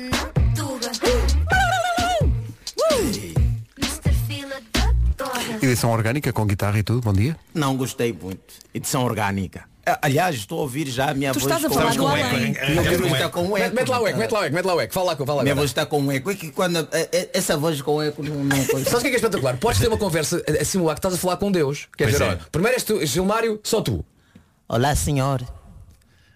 [5.62, 7.00] Edição orgânica com guitarra e tudo.
[7.00, 7.36] Bom dia.
[7.54, 8.54] Não gostei muito.
[8.74, 9.64] Edição orgânica.
[9.86, 11.44] Ah, Aliás, estou a ouvir já a minha Tu voz.
[11.52, 12.26] estás a com- falar com do eco.
[12.28, 12.52] além.
[12.52, 13.74] Minha voz está com um eco.
[13.74, 14.94] Mete lá o eco, mete lá o eco, mete lá o eco.
[14.94, 16.30] Fala lá, fala Minha voz está com um eco.
[16.30, 19.10] É que quando é- é- essa voz com eco não, não Sabes o que é
[19.10, 19.56] que é espetacular?
[19.58, 21.88] Podes ter uma conversa a a simular que estás a falar com Deus.
[21.96, 22.38] Quer Pois dizer, é.
[22.50, 24.04] primeiro és tu, Gilmário, só tu.
[24.68, 25.42] Olá, senhor.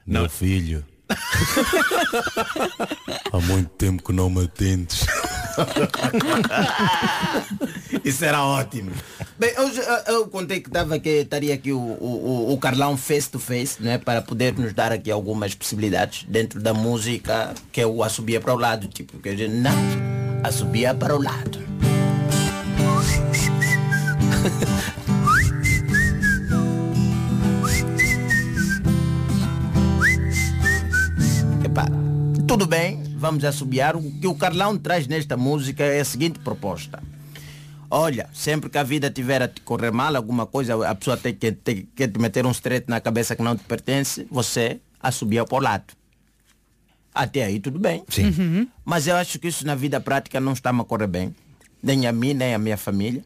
[0.07, 0.84] Meu filho.
[3.32, 5.06] Há muito tempo que não me atendes.
[8.04, 8.90] Isso era ótimo.
[9.38, 13.30] Bem, hoje eu, eu contei que estava aqui, estaria aqui o, o, o Carlão face
[13.30, 17.86] to face, né, para poder nos dar aqui algumas possibilidades dentro da música que é
[17.86, 19.72] o assobia para o lado, tipo, que a gente não
[20.44, 21.66] assobia para o lado.
[32.49, 33.94] tudo bem, vamos assobiar.
[33.94, 37.03] O que o Carlão traz nesta música é a seguinte proposta.
[37.90, 41.34] Olha, sempre que a vida tiver a te correr mal, alguma coisa, a pessoa tem
[41.34, 45.44] que, tem que te meter um strete na cabeça que não te pertence, você assobia
[45.44, 45.92] para o lado.
[47.14, 48.03] Até aí tudo bem.
[48.09, 48.66] Sim.
[48.82, 51.36] Mas eu acho que isso na vida prática não está a correr bem.
[51.82, 53.22] Nem a mim, nem a minha família.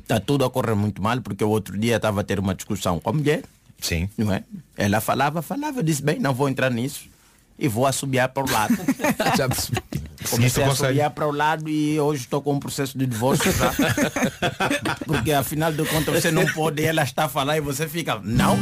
[0.00, 2.98] Está tudo a correr muito mal, porque o outro dia estava a ter uma discussão
[2.98, 3.42] com a mulher.
[3.78, 4.08] Sim.
[4.16, 4.44] Não é?
[4.78, 7.12] Ela falava, falava, eu disse, bem, não vou entrar nisso.
[7.58, 8.76] E vou assobiar para o lado.
[9.36, 9.82] Já percebi.
[10.30, 13.72] Comecei a assobiar para o lado e hoje estou com um processo de divórcio já.
[15.04, 18.58] Porque afinal de contas você não pode, ela está a falar e você fica, não.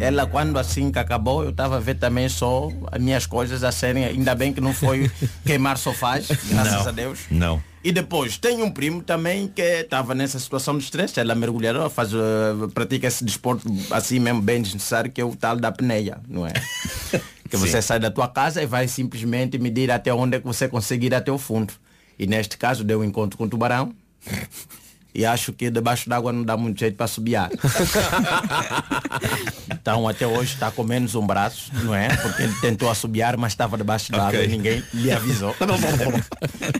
[0.00, 3.72] Ela quando assim que acabou, eu estava a ver também só as minhas coisas a
[3.72, 5.10] serem, ainda bem que não foi
[5.44, 6.88] queimar sofás, graças Não.
[6.88, 7.18] a Deus.
[7.30, 7.62] Não.
[7.88, 11.88] E depois tem um primo também que estava nessa situação de estresse, ela é mergulhadora,
[11.88, 16.20] faz, eh, pratica esse desporto assim mesmo bem desnecessário que é o tal da apneia,
[16.28, 16.52] não é?
[17.48, 20.68] que você sai da tua casa e vai simplesmente medir até onde é que você
[20.68, 21.72] consegue ir até o fundo.
[22.18, 23.94] E neste caso deu um encontro com o tubarão.
[25.18, 27.50] E acho que debaixo d'água não dá muito jeito para subiar.
[29.68, 32.06] então até hoje está com menos um braço, não é?
[32.16, 34.44] Porque ele tentou assobiar, mas estava debaixo d'água Ok.
[34.44, 35.56] e ninguém lhe avisou.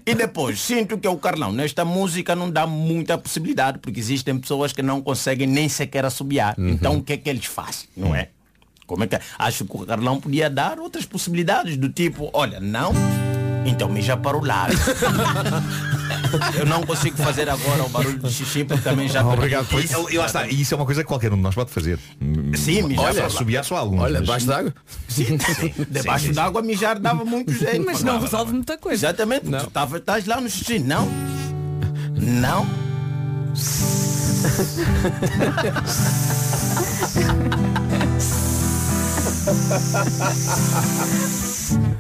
[0.07, 4.72] e depois, sinto que o Carlão, nesta música não dá muita possibilidade, porque existem pessoas
[4.72, 6.55] que não conseguem nem sequer assobiar.
[6.57, 8.28] Então o que é que eles fazem, não é?
[8.86, 12.93] Como é que acho que o Carlão podia dar outras possibilidades do tipo, olha, não,
[13.66, 14.74] então mija para o lado.
[16.59, 20.09] Eu não consigo fazer agora o barulho de xixi porque também já Obrigado por isso.
[20.09, 21.70] E, e lá está, e isso é uma coisa que qualquer um de nós pode
[21.70, 21.99] fazer.
[22.57, 24.01] Sim, mijar Olha, assobiar só alguns.
[24.01, 24.74] Olha, debaixo d'água.
[25.09, 25.39] Sim,
[25.91, 26.35] debaixo sim, sim.
[26.35, 27.85] d'água mijar dava muito jeito.
[27.85, 29.07] Mas não resolve muita coisa.
[29.07, 29.47] Exatamente.
[29.47, 30.79] Tu tava, estás lá no xixi.
[30.79, 31.09] Não.
[32.14, 32.66] Não.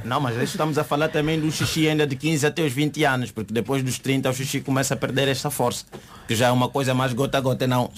[0.04, 3.30] Não, mas estamos a falar também do xixi ainda de 15 até os 20 anos,
[3.30, 5.84] porque depois dos 30 o xixi começa a perder esta força.
[6.26, 7.90] Que já é uma coisa mais gota a gota, não.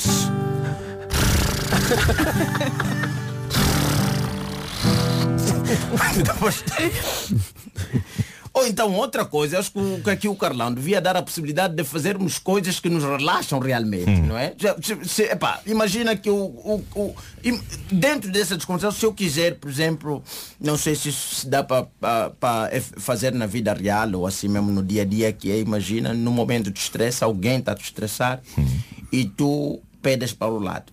[6.24, 6.64] Depois-
[8.52, 11.74] Ou então outra coisa, acho que o- que aqui o Carlão devia dar a possibilidade
[11.74, 14.54] de fazermos coisas que nos relaxam realmente, não é?
[14.82, 17.14] Se- se- epá, imagina que o, o- o-
[17.92, 20.22] dentro dessa descontração, se eu quiser, por exemplo,
[20.60, 21.86] não sei se isso se dá para
[22.98, 26.30] fazer na vida real ou assim mesmo no dia a dia, que é, imagina, no
[26.32, 28.40] momento de estresse, alguém está a te estressar
[29.12, 30.92] e tu pedes para o lado.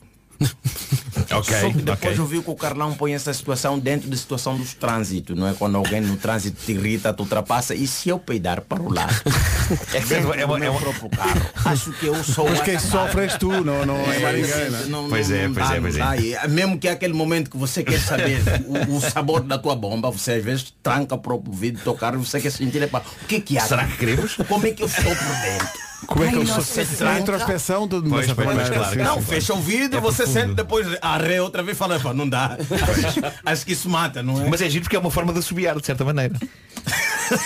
[1.30, 2.20] Ok, Só que depois ok.
[2.20, 5.54] eu vi que o Carlão põe essa situação dentro da situação dos trânsito, não é?
[5.54, 9.14] Quando alguém no trânsito te irrita, te ultrapassa, e se eu peidar para o lado?
[9.94, 12.64] É que dentro é do meu é próprio carro, acho que eu sou Mas o
[12.64, 14.70] quem sofre és tu, não, não é mais ninguém.
[14.72, 14.86] não é?
[14.86, 16.00] Não- Pois é, pois é, não pois é.
[16.00, 16.18] dá.
[16.18, 19.76] E Mesmo que é aquele momento que você quer saber o, o sabor da tua
[19.76, 22.82] bomba, você às vezes tranca o próprio vidro do teu carro e você quer sentir,
[22.82, 23.62] epá, o que é que há?
[23.66, 24.36] Será que queremos?
[24.48, 25.12] Como é que eu estou por
[25.42, 25.87] dentro?
[26.06, 26.86] Como é que Ai, eu nossa, sou?
[26.86, 27.20] se A tranca.
[27.20, 28.70] introspeção de uma Pois, pois, maneira.
[28.76, 29.04] claro.
[29.04, 30.41] Não, fecha o vidro, É você profundo.
[30.41, 32.56] sente depois, arreia outra vez e fala, "Epá, não dá.
[32.56, 34.48] Acho, acho que isso mata, não é?
[34.48, 36.36] Mas é giro porque é uma forma de assobiar, de certa maneira.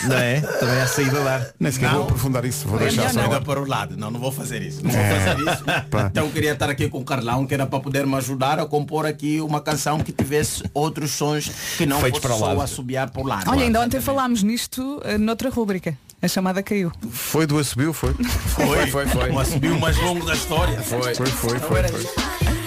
[0.08, 0.40] Não é?
[0.42, 1.48] Também há saída a dar.
[1.60, 1.94] Nem sequer Não.
[1.96, 2.68] vou aprofundar isso.
[2.68, 3.20] Vou Deixa deixar a só.
[3.22, 3.98] saída para o lado.
[3.98, 4.84] Não, não vou fazer isso.
[4.84, 5.20] Não vou É.
[5.20, 5.64] fazer isso.
[6.12, 8.66] Então eu queria estar aqui com o Carlão, que era para poder me ajudar a
[8.68, 11.50] compor aqui uma canção que tivesse outros sons
[11.80, 12.62] que não Feitos fosse para o só lado.
[12.62, 13.50] assobiar para o lado.
[13.50, 15.98] Olha, ainda ontem falámos nisto eh, noutra rúbrica.
[16.22, 16.92] A chamada caiu.
[17.10, 18.14] Foi do assobio, foi?
[18.14, 19.32] Foi, foi, foi.
[19.32, 20.80] O subiu mais longo da história.
[20.82, 21.16] Foi.
[21.16, 21.80] Foi, foi, foi.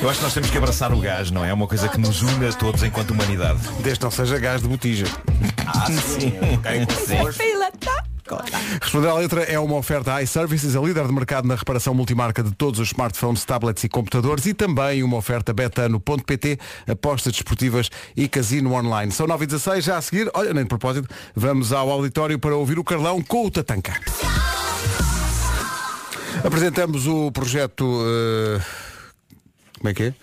[0.03, 1.51] Eu acho que nós temos que abraçar o gás, não é?
[1.51, 3.61] É uma coisa que nos une a todos enquanto humanidade.
[3.81, 5.07] Desde não seja gás de botija.
[5.67, 6.33] Ah, sim.
[6.63, 6.93] Cai com
[8.81, 12.53] Responder à letra é uma oferta iServices, a líder de mercado na reparação multimarca de
[12.53, 16.59] todos os smartphones, tablets e computadores e também uma oferta betano.pt,
[16.89, 19.13] apostas desportivas e casino online.
[19.13, 22.57] São 9 e 16 já a seguir, olha, nem de propósito, vamos ao auditório para
[22.57, 24.01] ouvir o Carlão com o Tatanca.
[26.45, 27.85] Apresentamos o projeto.
[28.07, 28.61] eh,
[29.79, 30.15] como é que é?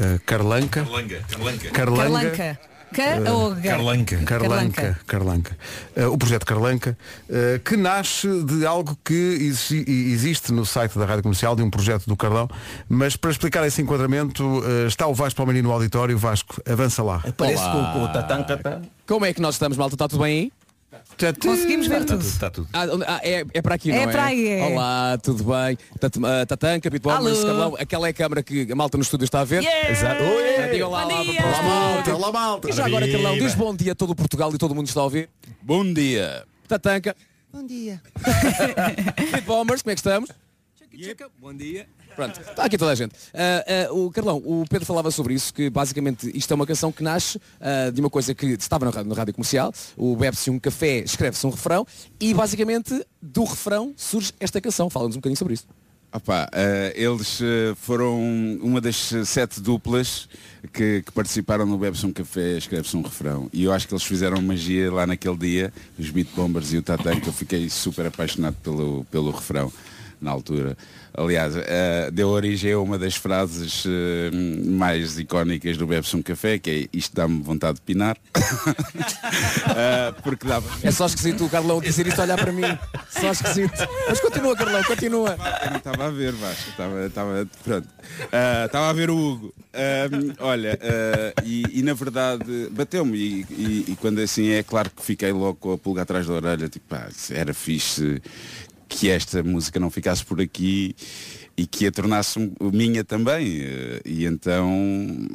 [0.00, 0.82] Eh, Carlanca.
[0.84, 1.20] Carlanga.
[1.28, 1.70] Carlanga.
[1.70, 2.60] Carlanca.
[2.96, 3.62] Ca ou G?
[3.68, 4.16] Carlanca.
[4.24, 5.56] Carlanca, Carlanca.
[5.94, 6.96] Eh, o projeto Carlanca,
[7.28, 11.68] eh, que nasce de algo que exi- existe no site da Rádio Comercial, de um
[11.70, 12.48] projeto do Carlão,
[12.88, 16.16] mas para explicar esse enquadramento eh, está o Vasco Palmeirinho no auditório.
[16.16, 17.22] Vasco, avança lá.
[17.36, 18.80] Parece que o, Tatanka tá.
[19.06, 19.94] Como é que nós estamos, malta?
[19.94, 20.52] Está tudo bem aí?
[21.40, 22.20] Conseguimos ver tudo.
[22.24, 22.68] Está tudo.
[22.72, 24.12] Ah, onde- ah, é, é para aqui, É não é?
[24.12, 24.64] para aí, é.
[24.66, 25.78] Olá, tudo bem?
[26.24, 27.46] Ah, Tatanca, Pitbombers, Alô.
[27.46, 27.76] Carlão.
[27.78, 29.62] Aquela é a câmara que a malta no estúdio está a ver.
[29.62, 29.90] Yeah.
[29.90, 30.22] Exato.
[30.22, 31.40] Oi, digam lá, Bom lá, dia.
[31.46, 32.14] olá, malta.
[32.14, 32.68] Olá, malta.
[32.70, 33.10] E já agora.
[33.10, 35.28] Carlão, diz bom dia a todo o Portugal e todo mundo está a ouvir.
[35.62, 36.44] Bom dia.
[36.68, 37.16] Tatanca.
[37.52, 38.02] Bom dia.
[39.32, 40.30] Pitbombers, como é que estamos?
[41.40, 41.86] Bom dia.
[42.16, 43.14] Pronto, está aqui toda a gente.
[43.34, 46.90] Ah, ah, o Carlão, o Pedro falava sobre isso, que basicamente isto é uma canção
[46.90, 50.58] que nasce ah, de uma coisa que estava na rádio, rádio comercial, o bebe-se um
[50.58, 51.86] café, escreve-se um refrão,
[52.18, 54.88] e basicamente do refrão surge esta canção.
[54.88, 55.66] Fala-nos um bocadinho sobre isso.
[56.10, 57.40] Opa, eh, eles
[57.76, 58.18] foram
[58.62, 60.26] uma das sete duplas
[60.72, 63.50] que, que participaram no Bebe-se um Café, escreve-se um refrão.
[63.52, 66.82] E eu acho que eles fizeram magia lá naquele dia, os Beat Bombers e o
[66.82, 67.28] Tatanka.
[67.28, 69.70] Eu fiquei super apaixonado pelo, pelo refrão
[70.20, 70.76] na altura.
[71.18, 74.30] Aliás, eh, deu origem a uma das frases eh,
[74.66, 78.16] mais icónicas do Bebe-se um Café, que é isto dá-me vontade de pinar.
[79.78, 80.66] Eh, porque dava.
[80.82, 82.62] É só esquisito o Carlão dizer isto olhar para mim.
[83.10, 83.86] Só esquisito.
[84.08, 85.36] Mas continua, Carlão, continua.
[85.64, 86.70] Eu não estava a ver, Vasco.
[86.70, 87.88] Estava, estava, pronto.
[88.32, 89.54] Ah, Estava a ver o Hugo.
[89.74, 90.08] Ah,
[90.40, 93.16] olha, ah, e, e na verdade bateu-me.
[93.18, 96.34] E, e- e quando assim é claro que fiquei logo com a pulga atrás da
[96.34, 96.68] orelha.
[96.68, 98.22] Tipo, pá, era fixe
[98.88, 100.94] que esta música não ficasse por aqui
[101.56, 103.60] e que a tornasse minha também.
[103.62, 104.68] Eh, E então,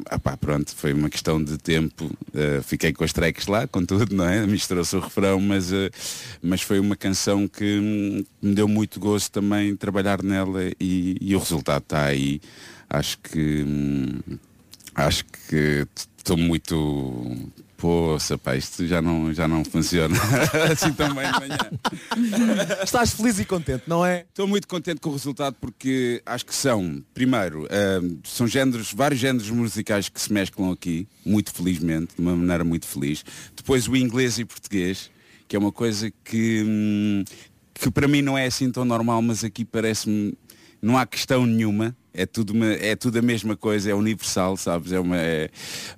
[0.06, 2.10] ah pá, pronto, foi uma questão de tempo.
[2.34, 4.46] Eh, fiquei com as tracks lá, com tudo, não é?
[4.46, 5.90] Misturou-se o refrão, mas, eh,
[6.42, 11.34] mas foi uma canção que hum, me deu muito gosto também trabalhar nela e, e
[11.34, 12.40] o resultado está aí.
[12.88, 14.20] Acho que hum,
[14.94, 15.86] acho que
[16.16, 20.14] estou muito Poxa, pá, isto já não, já não funciona
[20.70, 21.58] assim tão bem de manhã.
[22.80, 24.20] Estás feliz e contente, não é?
[24.20, 29.20] Estou muito contente com o resultado porque acho que são, primeiro, ahm, são géneros, vários
[29.20, 33.24] géneros musicais que se mesclam aqui, muito felizmente, de uma maneira muito feliz.
[33.56, 35.10] Depois o inglês e português,
[35.48, 37.24] que é uma coisa que, hum,
[37.74, 40.38] que para mim não é assim tão normal, mas aqui parece-me,
[40.80, 41.96] não há questão nenhuma.
[42.14, 44.92] É tudo, uma- é tudo a mesma coisa, é universal, sabes?
[44.92, 45.48] É uma, é-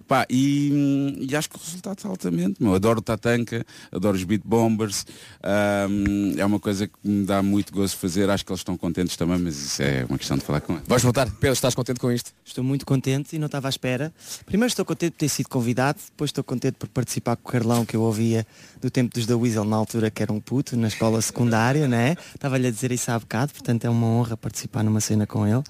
[0.07, 2.63] Pá, e, e acho que o resultado está altamente.
[2.63, 2.75] meu.
[2.75, 5.05] Adoro o Tatanka, adoro os Beat Bombers.
[5.43, 8.31] Ahm, é uma coisa que me dá muito gosto de fazer.
[8.31, 10.85] Acho que eles estão contentes também, mas isso é uma questão de falar com eles.
[10.87, 11.27] Vais voltar.
[11.31, 12.33] Pedro, estás contente com isto?
[12.45, 14.13] Estou muito contente e não estava à espera.
[14.47, 17.85] Primeiro estou contente por ter sido convidado, depois estou contente por participar com o Carlão
[17.85, 18.47] que eu ouvia
[18.81, 22.17] do tempo dos da Weasel na altura que era um puto na escola secundária, né?
[22.35, 25.63] Estava-lhe a dizer isso há bocado, portanto é uma honra participar numa cena com ele.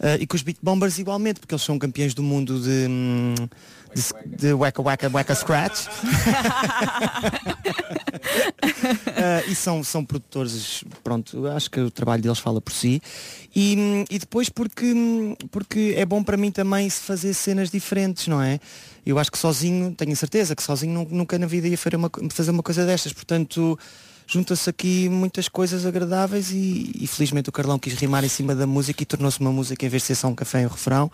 [0.00, 3.34] Ah, e com os Beat Bombers igualmente, porque eles são campeões do mundo de, hum,
[3.94, 5.86] de, de Waka Waka Waka Scratch.
[9.16, 13.00] Ah, e são, são produtores, pronto, acho que o trabalho deles fala por si.
[13.54, 17.70] E, hum, e depois porque, hum, porque é bom para mim também se fazer cenas
[17.70, 18.60] diferentes, não é?
[19.04, 22.10] Eu acho que sozinho, tenho certeza que sozinho nu- nunca na vida ia fazer uma,
[22.30, 23.78] fazer uma coisa destas, portanto
[24.28, 28.66] junta-se aqui muitas coisas agradáveis e, e felizmente o Carlão quis rimar em cima da
[28.66, 31.10] música e tornou-se uma música em vez de ser só um café e um refrão.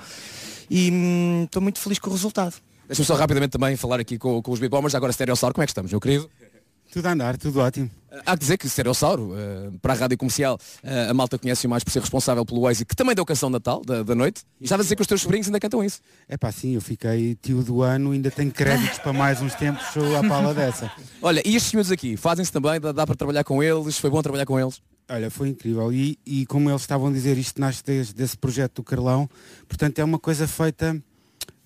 [0.69, 2.55] E hum, estou muito feliz com o resultado.
[2.89, 4.95] Deixa-me só rapidamente também falar aqui com, com os Beat Bombers.
[4.95, 6.29] Agora, Stereossauro, como é que estamos, meu querido?
[6.95, 7.90] Tudo a andar, tudo ótimo.
[8.24, 11.82] Há que dizer que Stereossauro, eh, para a rádio comercial, eh, a malta conhece-o mais
[11.82, 14.45] por ser responsável pelo Waze, que também deu canção Natal, da, da noite.
[14.61, 16.01] Estava a dizer que os teus sobrinhos ainda cantam isso.
[16.28, 19.82] É pá, sim, eu fiquei tio do ano, ainda tenho créditos para mais uns tempos,
[20.16, 20.88] à pala dessa.
[21.20, 24.22] Olha, e estes senhores aqui, fazem-se também, dá, dá para trabalhar com eles, foi bom
[24.22, 24.80] trabalhar com eles.
[25.09, 25.92] Olha, foi incrível.
[25.92, 29.28] E, e como eles estavam a dizer, isto nasce desde desse projeto do Carlão,
[29.66, 30.97] portanto é uma coisa feita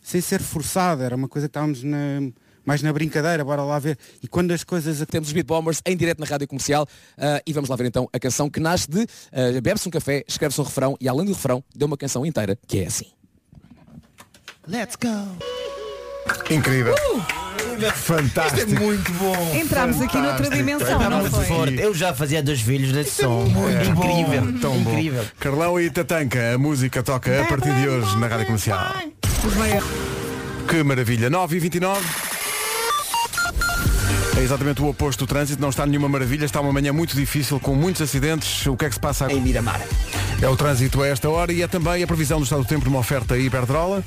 [0.00, 2.32] sem ser forçada, era uma coisa que estávamos na,
[2.68, 3.98] mais na brincadeira, bora lá ver.
[4.22, 5.02] E quando as coisas.
[5.10, 8.08] Temos os Beat Bombers em direto na rádio comercial ah, e vamos lá ver então
[8.12, 11.32] a canção que nasce de ah, bebe-se um café, escreve-se um refrão e além do
[11.32, 13.06] refrão deu uma canção inteira que é assim.
[14.66, 16.54] Let's go!
[16.54, 16.94] Incrível.
[17.94, 18.70] Fantástico.
[18.70, 19.56] Isto é muito bom.
[19.56, 21.46] Entramos aqui noutra dimensão, Está não muito foi?
[21.46, 21.80] forte.
[21.80, 23.46] Eu já fazia dois filhos desse som.
[23.46, 24.60] É, incrível.
[24.60, 24.90] Tão bom.
[24.90, 25.24] incrível.
[25.40, 28.94] Carlão e Tatanca, a música toca a partir de hoje na Rádio Comercial.
[30.68, 31.30] Que maravilha.
[31.30, 32.37] 9 e 29
[34.38, 37.58] É exatamente o oposto do trânsito, não está nenhuma maravilha, está uma manhã muito difícil,
[37.58, 38.64] com muitos acidentes.
[38.66, 39.36] O que é que se passa agora?
[39.36, 39.80] Em Miramar.
[40.40, 42.84] É o trânsito a esta hora e é também a previsão do estado do tempo
[42.84, 44.04] numa oferta Iberdrola.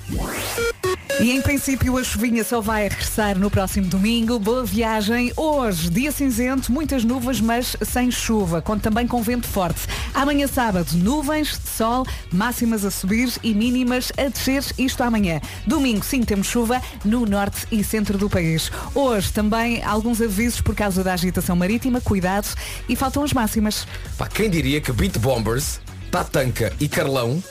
[1.21, 4.39] E em princípio a chuvinha só vai regressar no próximo domingo.
[4.39, 5.31] Boa viagem.
[5.37, 8.61] Hoje, dia cinzento, muitas nuvens, mas sem chuva.
[8.61, 9.81] Conto também com vento forte.
[10.15, 14.63] Amanhã sábado, nuvens, sol, máximas a subir e mínimas a descer.
[14.79, 15.39] Isto amanhã.
[15.67, 18.71] Domingo, sim, temos chuva no norte e centro do país.
[18.95, 22.01] Hoje também alguns avisos por causa da agitação marítima.
[22.01, 22.47] Cuidado.
[22.89, 23.85] E faltam as máximas.
[24.17, 25.79] Pá, quem diria que Beat Bombers,
[26.09, 27.43] Tatanka e Carlão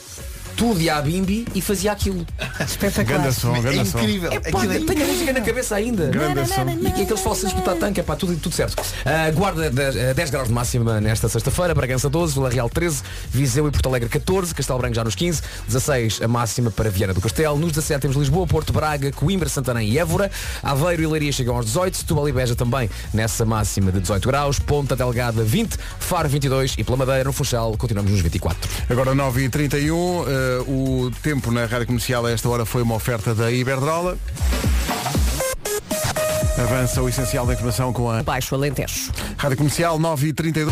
[0.61, 2.27] tudo ia à bimbi e fazia aquilo.
[2.61, 3.19] Espetacular.
[3.21, 3.99] Ganda som, ganda som.
[3.99, 6.09] É pá, tenho a música na cabeça ainda.
[6.09, 6.67] Grande som.
[6.99, 8.77] E aqueles falsos do Tatanka, pá, tudo, tudo certo.
[9.07, 13.03] Ah, guarda de- eh, 10 graus de máxima nesta sexta-feira, Bragança 12, Vila Real 13,
[13.31, 17.15] Viseu e Porto Alegre 14, Castelo Branco já nos 15, 16 a máxima para Viana
[17.15, 20.31] do Castelo, nos 17 temos Lisboa, Porto Braga, Coimbra, Santarém e Évora,
[20.63, 24.59] Aveiro e Leiria chegam aos 18, Setúbal e Beja também nessa máxima de 18 graus,
[24.59, 28.69] Ponta Delgada 20, Faro 22 e pela Madeira, no Funchal, continuamos nos 24.
[28.91, 34.19] Agora 9h31, o tempo na Rádio Comercial a esta hora foi uma oferta da Iberdrola.
[36.59, 39.11] Avança o essencial da informação com a Baixo Alentejo.
[39.37, 40.71] Rádio Comercial 9h32.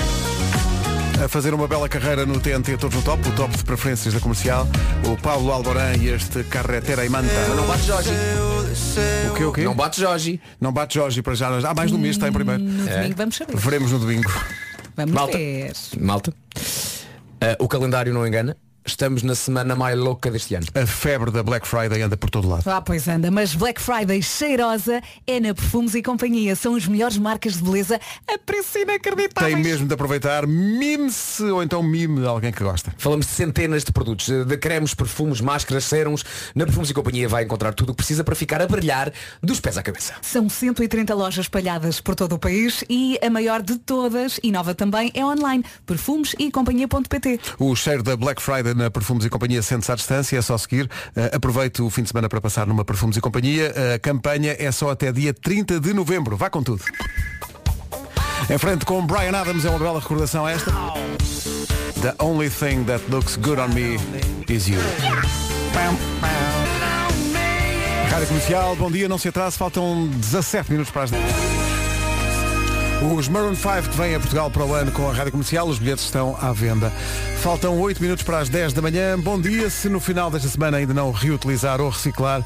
[1.25, 4.21] A fazer uma bela carreira no TNT Todos no Top, o top de preferências da
[4.21, 4.69] comercial,
[5.05, 7.27] o Paulo Alborã e este Carretera e Manta.
[7.49, 8.11] Mas não bate Jorge.
[9.31, 9.65] O quê, o quê?
[9.65, 10.41] Não bate Jorge.
[10.61, 11.49] Não bate Jorge para já.
[11.49, 12.63] Há mais de um mês, está em primeiro.
[12.63, 13.57] No domingo vamos saber.
[13.57, 14.31] Veremos no domingo.
[14.97, 15.37] Vamos Malta.
[15.39, 15.73] ver.
[15.99, 16.33] Malta.
[17.41, 18.57] Ah, o calendário não engana.
[18.89, 20.67] Estamos na semana mais louca deste ano.
[20.75, 22.67] A febre da Black Friday anda por todo lado.
[22.67, 26.57] Ah, pois anda, mas Black Friday cheirosa é na Perfumes e Companhia.
[26.57, 29.55] São as melhores marcas de beleza a preço inacreditáveis.
[29.55, 32.95] Tem mesmo de aproveitar, mime-se ou então mime alguém que gosta.
[32.97, 36.25] Falamos de centenas de produtos, de cremes, perfumes, máscaras, sérums.
[36.55, 39.13] Na Perfumes e Companhia vai encontrar tudo o que precisa para ficar a brilhar
[39.43, 40.15] dos pés à cabeça.
[40.23, 44.75] São 130 lojas espalhadas por todo o país e a maior de todas, e nova
[44.75, 45.63] também, é online.
[45.85, 47.39] Perfumes e companhia.pt.
[47.59, 50.85] O cheiro da Black Friday na Perfumes e Companhia sente-se à distância, é só seguir.
[50.85, 53.75] Uh, aproveite o fim de semana para passar numa Perfumes e Companhia.
[53.95, 56.37] A campanha é só até dia 30 de novembro.
[56.37, 56.83] Vá com tudo.
[58.49, 60.71] Em frente com Brian Adams, é uma bela recordação esta.
[62.01, 63.99] The only thing that looks good on me
[64.49, 64.79] is you.
[68.11, 71.88] Rádio Comercial, bom dia, não se atrase, faltam 17 minutos para as 10.
[73.01, 75.79] Os Maroon 5 que vêm a Portugal para o ano com a Rádio Comercial, os
[75.79, 76.91] bilhetes estão à venda.
[77.41, 79.19] Faltam 8 minutos para as 10 da manhã.
[79.19, 82.45] Bom dia, se no final desta semana ainda não reutilizar ou reciclar,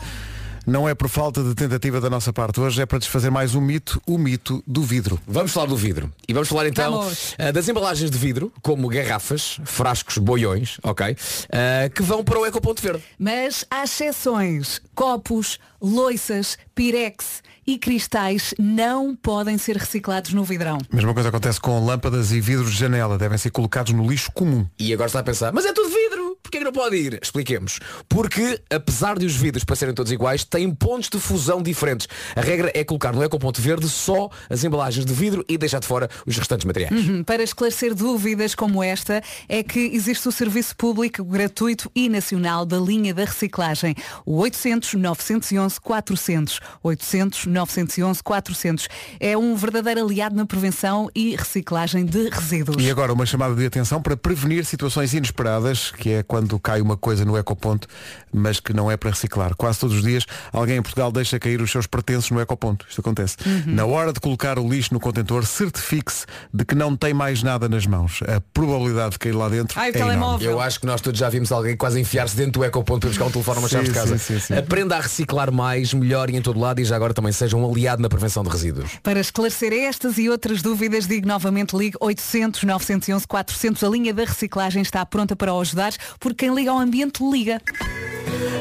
[0.66, 2.60] não é por falta de tentativa da nossa parte.
[2.60, 5.18] Hoje é para desfazer mais um mito, o mito do vidro.
[5.26, 6.12] Vamos falar do vidro.
[6.28, 7.34] E vamos falar então Vamos.
[7.38, 11.16] ah, das embalagens de vidro, como garrafas, frascos, boiões, ok?
[11.50, 13.02] ah, que vão para o Ecoponto Verde.
[13.18, 14.82] Mas há exceções.
[14.94, 20.78] Copos, loiças, pirex e cristais não podem ser reciclados no vidrão.
[20.92, 23.18] Mesma coisa acontece com lâmpadas e vidros de janela.
[23.18, 24.66] Devem ser colocados no lixo comum.
[24.78, 26.21] E agora está a pensar, mas é tudo vidro,
[26.52, 27.18] porquê que não pode ir?
[27.22, 27.80] Expliquemos.
[28.08, 32.06] Porque, apesar de os vidros para serem todos iguais, têm pontos de fusão diferentes.
[32.36, 35.86] A regra é colocar no Ecoponto Verde só as embalagens de vidro e deixar de
[35.86, 36.92] fora os restantes materiais.
[36.92, 42.66] Uhum, Para esclarecer dúvidas como esta, é que existe o serviço público gratuito e nacional
[42.66, 43.94] da linha da reciclagem.
[44.26, 46.60] O 800 911 400.
[46.82, 48.88] 800 911 400.
[49.18, 52.82] É um verdadeiro aliado na prevenção e reciclagem de resíduos.
[52.82, 56.96] E agora uma chamada de atenção para prevenir situações inesperadas, que é quando cai uma
[56.96, 57.88] coisa no ecoponto,
[58.32, 59.54] mas que não é para reciclar.
[59.56, 62.86] Quase todos os dias alguém em Portugal deixa cair os seus pertences no ecoponto.
[62.88, 63.36] Isto acontece.
[63.66, 67.68] Na hora de colocar o lixo no contentor, certifique-se de que não tem mais nada
[67.68, 68.20] nas mãos.
[68.22, 70.44] A probabilidade de cair lá dentro Ai, é enorme.
[70.44, 73.24] Eu acho que nós todos já vimos alguém quase enfiar-se dentro do Ecoponto para buscar
[73.26, 74.18] um telefone ou uma chave de casa.
[74.18, 74.54] sim, sim, sim.
[74.54, 77.70] Aprenda a reciclar mais, melhor e em todo lado e já agora também seja um
[77.70, 78.90] aliado na prevenção de resíduos.
[79.02, 83.82] Para esclarecer estas e outras dúvidas, digo novamente, ligue 800 911 400.
[83.84, 85.92] A linha da reciclagem está pronta para o ajudar,
[86.32, 87.60] porque quem liga ao ambiente liga.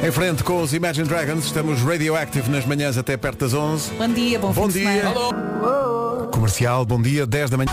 [0.06, 3.92] Em frente com os Imagine Dragons, estamos radioactive nas manhãs até perto das 11.
[3.94, 5.02] Bom dia, bom, Bom fim de dia.
[5.02, 6.28] semana.
[6.32, 7.72] Comercial, bom dia, 10 da manhã.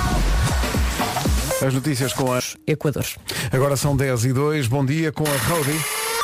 [1.67, 2.39] As notícias com a...
[2.67, 3.05] Equador.
[3.53, 6.18] Agora são 10 e 2, bom dia com a Rody.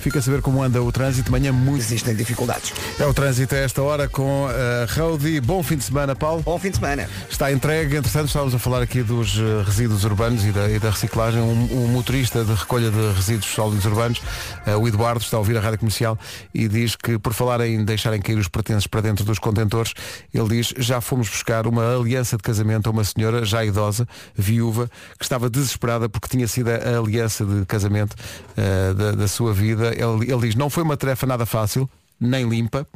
[0.00, 1.82] Fica a saber como anda o trânsito, manhã muito.
[1.82, 2.72] Existem dificuldades.
[2.98, 5.40] É o trânsito a esta hora com a Rody.
[5.40, 6.42] Bom fim de semana, Paulo.
[6.42, 7.08] Bom fim de semana.
[7.28, 10.90] Está entregue, entretanto estávamos a falar aqui dos eh, resíduos urbanos e da, e da
[10.90, 11.40] reciclagem.
[11.40, 14.22] Um, um motorista de recolha de resíduos sólidos urbanos,
[14.66, 16.18] eh, o Eduardo, está a ouvir a rádio comercial
[16.54, 19.92] e diz que por falar em deixarem cair os pertences para dentro dos contentores,
[20.32, 24.90] ele diz, já fomos buscar uma aliança de casamento a uma senhora já idosa, viúva,
[25.18, 28.16] que estava desesperada porque tinha sido a aliança de casamento
[28.56, 29.94] eh, da, da sua vida.
[29.96, 31.88] Ele, ele diz, não foi uma tarefa nada fácil,
[32.18, 32.86] nem limpa,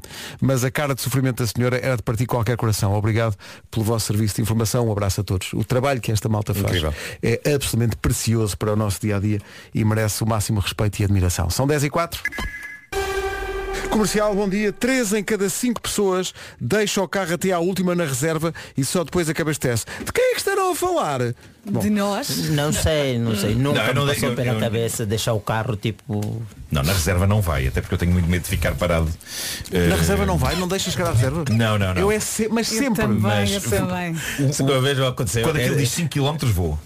[0.41, 2.95] mas a cara de sofrimento da senhora era de partir qualquer coração.
[2.95, 3.37] Obrigado
[3.71, 4.89] pelo vosso serviço de informação.
[4.89, 5.53] Um abraço a todos.
[5.53, 6.95] O trabalho que esta malta faz Incrível.
[7.23, 9.41] é absolutamente precioso para o nosso dia a dia
[9.75, 11.51] e merece o máximo respeito e admiração.
[11.51, 12.23] São 10 e 4.
[13.91, 14.73] Comercial, bom dia.
[14.73, 19.03] Três em cada cinco pessoas deixam o carro até à última na reserva e só
[19.03, 19.85] depois é que abastece.
[20.05, 21.19] De quem é que estarão a falar?
[21.69, 22.51] Bom, De nós?
[22.51, 23.55] Não sei, não sei.
[23.55, 26.21] Nunca Não, eu não me passou eu- pela eu- cabeça deixar o carro tipo.
[26.71, 29.13] Não, na reserva não vai, até porque eu tenho muito medo de ficar parado.
[29.73, 30.55] Na Eh, reserva não vai?
[30.55, 31.45] Não deixa chegar à reserva?
[31.51, 32.01] Não, não, não.
[32.01, 33.03] Eu é se- mas Eu sempre.
[33.03, 34.17] também, mas- eu também.
[34.61, 35.43] Uma vez aconteceu.
[35.43, 36.79] Quando aquilo diz 5 km vou.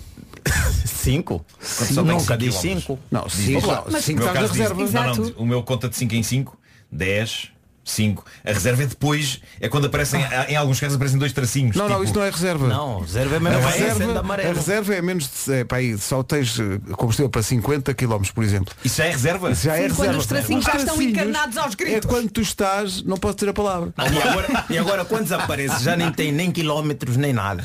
[0.86, 1.44] 5?
[1.76, 2.84] Quando só tem Nunca cinco diz quilómetros.
[2.86, 2.98] 5.
[3.10, 5.06] Não, Diz- cinco, Olá, não, o meu cinco estás na caso diz- reserva.
[5.06, 6.58] Não, não, o meu conta de 5 em 5,
[6.94, 7.50] 10,
[7.86, 8.24] 5.
[8.46, 11.76] A reserva é depois, é quando aparecem, em alguns casos aparecem dois tracinhos.
[11.76, 12.66] Não, não, tipo- isso não é reserva.
[12.66, 15.52] Não, reserva é A mesmo é reserva, a reserva é menos de.
[15.52, 18.72] É, pá, aí, só tens eh, combustível para 50 km, por exemplo.
[18.82, 19.50] Isso já é reserva?
[19.50, 20.04] Isso já é Sim, reserva.
[20.06, 22.08] quando os tracinhos já estão encarnados aos É gritos.
[22.10, 23.92] quando tu estás, não posso ter a palavra.
[23.98, 27.62] E agora, e agora quando desaparece, já nem tem nem quilómetros nem nada.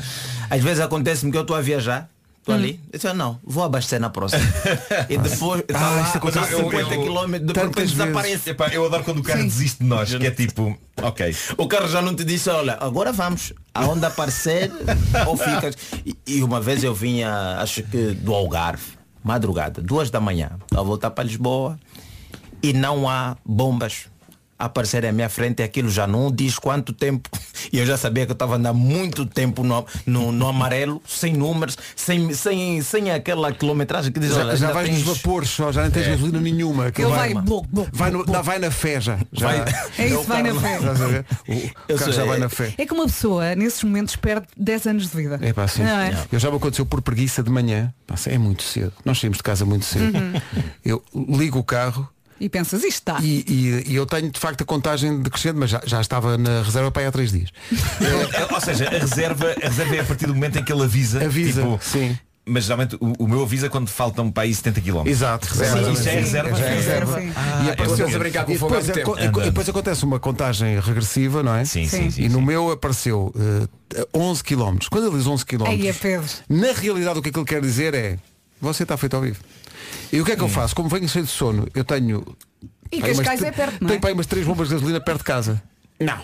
[0.50, 2.10] Às vezes acontece-me que eu estou a viajar,
[2.52, 4.42] estou ali, eu disse, não, vou abastecer na próxima.
[5.08, 7.96] e depois Ah, lá, isso acontece está a 50 eu- quilómetros, de tantas repente vezes.
[7.96, 8.50] desaparece.
[8.50, 11.36] Epá, eu adoro quando o carro desiste de nós, que é tipo, ok.
[11.56, 13.52] O carro já não te disse, olha, agora vamos.
[13.74, 14.70] Aonde aparecer
[15.26, 15.74] ou ficas.
[16.04, 18.82] E, e uma vez eu vinha, acho que do Algarve,
[19.22, 21.78] madrugada, duas da manhã, a voltar para Lisboa
[22.62, 24.06] e não há bombas
[24.60, 27.28] a aparecerem à minha frente aquilo já não diz quanto tempo.
[27.72, 31.34] E eu já sabia que eu estava andando muito tempo no, no, no amarelo, sem
[31.34, 35.50] números, sem, sem, sem aquela quilometragem que diz, Já, olha, já vais tens- nos vapores
[35.50, 36.86] só, já não tens gasolina nenhuma.
[36.86, 39.18] Ele vai, blo, blo, vai, no- vai na fé já.
[39.30, 39.64] já Vai-
[39.98, 40.78] É isso, vai na fé.
[41.46, 42.74] O, o sei, já vai é- na fé.
[42.78, 45.38] É que uma pessoa, nesses momentos, perde 10 anos de vida.
[45.42, 45.82] É pá, sim.
[45.82, 46.16] Não é?
[46.32, 47.92] Eu já me aconteceu por preguiça de manhã.
[48.06, 48.92] Pá, é muito cedo.
[49.04, 50.16] Nós saímos de casa muito cedo.
[50.16, 50.32] Uhum.
[50.82, 52.08] Eu ligo o carro
[52.40, 53.18] E pensas, isto está.
[53.20, 56.62] e, e- e eu tenho de facto a contagem decrescente, mas já, já estava na
[56.62, 57.50] reserva para aí há três dias.
[58.32, 60.82] É, Ou seja, a reserva, a reserva é a partir do momento em que ele
[60.82, 61.24] avisa.
[61.24, 62.18] Avisa, tipo, sim.
[62.46, 65.06] Mas geralmente o, o meu avisa quando faltam para aí 70 km.
[65.06, 65.92] Exato, reserva.
[65.92, 66.56] Isso é Sim, reserva?
[66.56, 67.20] já é reserva.
[67.20, 67.26] Sim.
[67.28, 69.40] e, Ah, apareceu, eu- a brincar com e, o fogo há depois, tempo.
[69.40, 71.64] e depois acontece uma contagem regressiva, não é?
[71.66, 72.04] Sim, Sim.
[72.04, 72.22] sim, sim.
[72.22, 73.32] E no meu apareceu
[73.94, 74.78] eh, 11 km.
[74.90, 78.16] Quando ele diz 11 km, é na realidade o que aquilo quer dizer é
[78.60, 79.40] você está feito ao vivo.
[80.12, 80.74] E o que é que eu faço?
[80.74, 82.24] Como venho cheio de sono, eu tenho.
[82.92, 83.90] E umas Cascais é perto, não é?
[83.90, 85.62] Tenho para aí umas três bombas de gasolina perto de casa.
[85.98, 86.20] Não.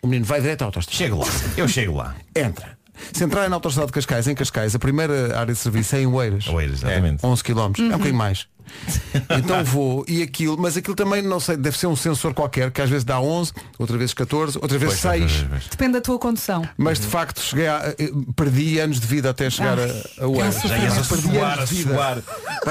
[0.00, 0.96] O menino vai direto à autostrada.
[0.96, 1.26] Chego lá.
[1.56, 2.14] Eu chego lá.
[2.34, 2.78] Entra.
[3.12, 6.06] Se entrar na autostrada de Cascais, em Cascais, a primeira área de serviço é em
[6.06, 6.46] Oeiras.
[6.48, 7.24] Oeiras, exatamente.
[7.24, 7.58] 11 km.
[7.58, 7.90] É um Uhum.
[7.92, 8.46] bocadinho mais.
[9.38, 12.80] Então vou e aquilo, mas aquilo também não sei, deve ser um sensor qualquer, que
[12.80, 15.20] às vezes dá 11, outra vez 14, outra vez Pois, 6.
[15.20, 15.66] pois, pois, pois.
[15.68, 16.68] Depende da tua condução.
[16.76, 20.28] Mas de facto cheguei a, eh, perdi anos de vida até chegar Ai, a, a
[20.28, 20.64] Oeiras.
[20.64, 22.18] é Já ias a suar, a suar.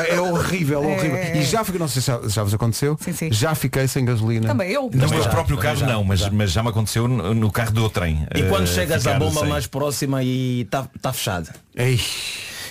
[0.10, 1.36] É horrível, horrível.
[1.36, 3.32] E já fiquei, não sei se já, já vos aconteceu, Sim, sim.
[3.32, 4.48] já fiquei sem gasolina.
[4.48, 4.89] Também eu.
[4.93, 7.89] No meu já, próprio carro não, mas mas já me aconteceu no, no carro do
[7.89, 8.26] trem.
[8.36, 11.54] E quando Eh, chegas à bomba sem- mais próxima e está tá fechada.
[11.76, 12.00] Ei,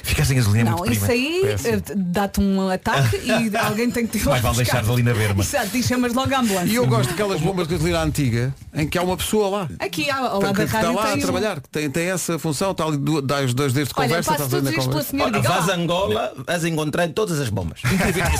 [0.06, 1.66] Ficar sem gasolina é Não, muito isso deprimente.
[1.68, 4.78] aí eh, dá-te um ataque e alguém tem que te ir lá Mais vale deixar
[4.88, 5.42] ali na berma.
[5.42, 6.70] Exato, e chamas logo a ambulância.
[6.72, 9.68] E eu gosto daquelas bombas de gasolina antiga em que há uma pessoa lá.
[9.80, 11.90] Aqui ao ao que, lado que da está rádio lá a um- trabalhar, que tem,
[11.90, 14.64] tem essa função, está ali, dá os dois dedos de Olha, conversa, passo está todos
[14.64, 15.10] fazendo a isto pela conversa.
[15.10, 17.80] senhora Olha, vais a Angola, vais encontrar todas as bombas.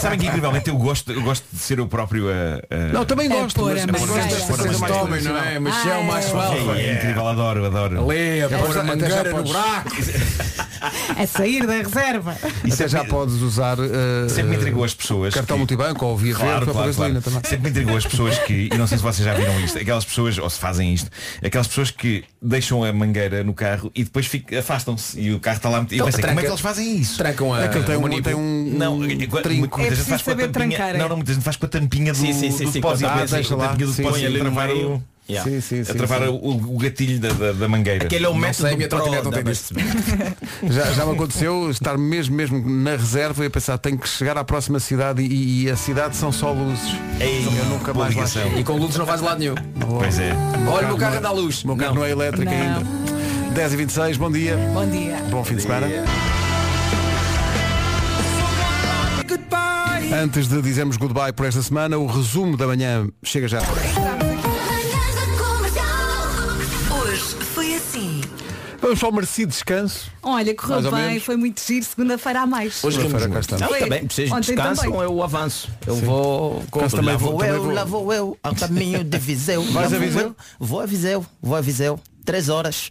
[0.00, 2.92] Sabem que incrivelmente eu gosto, eu gosto de ser eu próprio a.
[2.92, 4.96] Não, também É gosto, mas, mas gosto desta coisa mais.
[4.96, 5.58] Homem, não é?
[5.58, 8.08] Michel Ah, mais É, é incrível, adoro, adoro.
[8.10, 9.90] Ali, a pôr a mangueira no buraco.
[11.16, 12.36] É sair da reserva.
[12.64, 15.34] E Até já sempre- podes usar uh, Sempre me intrigou as pessoas.
[15.34, 17.20] cartão que- multibanco ou via Claro, verde claro, claro.
[17.22, 17.40] também.
[17.44, 20.04] Sempre me intrigou as pessoas que, e não sei se vocês já viram isto, aquelas
[20.04, 21.10] pessoas, ou se fazem isto,
[21.44, 25.68] aquelas pessoas que deixam a mangueira no carro e depois afastam-se e o carro está
[25.68, 25.94] lá metido.
[25.94, 27.16] E eu Então, pensei, como é que eles fazem isso?
[27.18, 27.64] Trancam a.
[27.64, 28.22] Aquele tem o um, manipulo.
[28.24, 29.80] tem um, Não, um é- é- trinco.
[29.80, 30.76] É gente preciso faz com a saber tampinha.
[30.76, 30.98] trancar, é?
[30.98, 33.10] Não, não, muita gente faz com a tampinha do, Sim, sim, sim, do sim, depósito.
[33.30, 33.68] deixa com a lá.
[33.70, 34.02] tampinha do Sim,
[35.28, 35.50] Yeah.
[35.50, 36.28] Sim, sim, sim, a travar sim.
[36.28, 38.04] o, o gatilho da, da, da mangueira.
[38.04, 39.74] Aquele é o Não método sei, minha pro não tem disso.
[40.70, 44.38] Já, já me aconteceu estar mesmo, mesmo na reserva e a pensar, tenho que chegar
[44.38, 46.94] à próxima cidade e, e a cidade são só luzes.
[47.20, 48.24] Ei, eu nunca mais lá.
[48.56, 49.54] E com luzes não faz lado nenhum.
[49.80, 50.32] Pois é.
[50.68, 51.64] Olha, o meu carro não é da luz.
[51.64, 52.52] O meu carro não, é elétrico Não.
[52.52, 52.86] ainda.
[53.52, 54.56] 10 e 26 bom dia.
[54.72, 55.16] Bom dia.
[55.30, 55.88] Bom fim de semana.
[60.12, 63.60] Antes de dizermos goodbye por esta semana, o resumo da manhã chega já.
[68.96, 70.10] Vamos para o merecido descanso.
[70.22, 71.22] Olha, correu Mais ou bem, menos.
[71.24, 72.82] foi muito giro, segunda-feira a mais.
[72.82, 73.60] Hoje Segunda-feira cá estamos.
[73.60, 73.78] Não, Foi.
[73.80, 75.00] também, vocês Ontem descansam, também.
[75.02, 75.68] eu avanço.
[75.86, 76.64] Eu vou.
[76.72, 79.62] Caso também lá vou- vou também eu, vou- lá vou eu, ao caminho de Viseu.
[79.62, 80.20] Vais Lá a vou Viseu?
[80.22, 80.36] eu.
[80.58, 82.00] Vou a Viseu, vou a Viseu.
[82.24, 82.90] Três horas.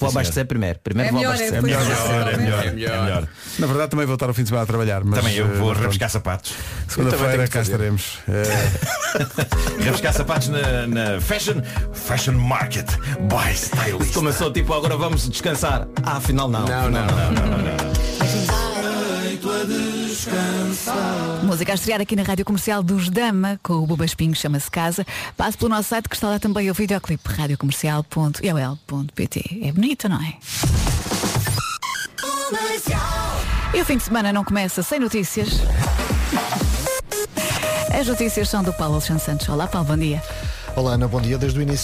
[0.00, 0.78] Vou abastecer primeiro.
[0.82, 1.58] Primeiro É vou melhor, abastecer.
[1.58, 3.28] é melhor, É melhor, é melhor.
[3.58, 5.04] Na verdade também vou estar o fim de semana a trabalhar.
[5.04, 5.80] Mas, Também eu vou pronto.
[5.82, 6.52] rebuscar sapatos.
[6.88, 8.18] Segunda-feira cá estaremos.
[8.28, 11.60] Eh, Rebuscar sapatos na, na Fashion,
[11.92, 12.86] fashion Market
[13.28, 14.14] by Stylist.
[14.14, 15.86] Começou tipo, agora vamos descansar.
[16.02, 16.64] Ah, afinal não.
[16.66, 18.19] Não, não, não, não, não.
[21.42, 25.06] Música a estrear aqui na Rádio Comercial dos Dama, com o Buba Espinho, chama-se Casa.
[25.36, 29.60] Passe pelo nosso site que está lá também o videoclipe radiocomercial.ol.pt.
[29.62, 30.34] É bonito, não é?
[33.72, 35.48] E o fim de semana não começa sem notícias.
[37.98, 39.48] As notícias são do Paulo Alexandre Santos.
[39.48, 40.22] Olá, Paulo, bom dia.
[40.76, 41.38] Olá, Ana, bom dia.
[41.38, 41.78] Desde o início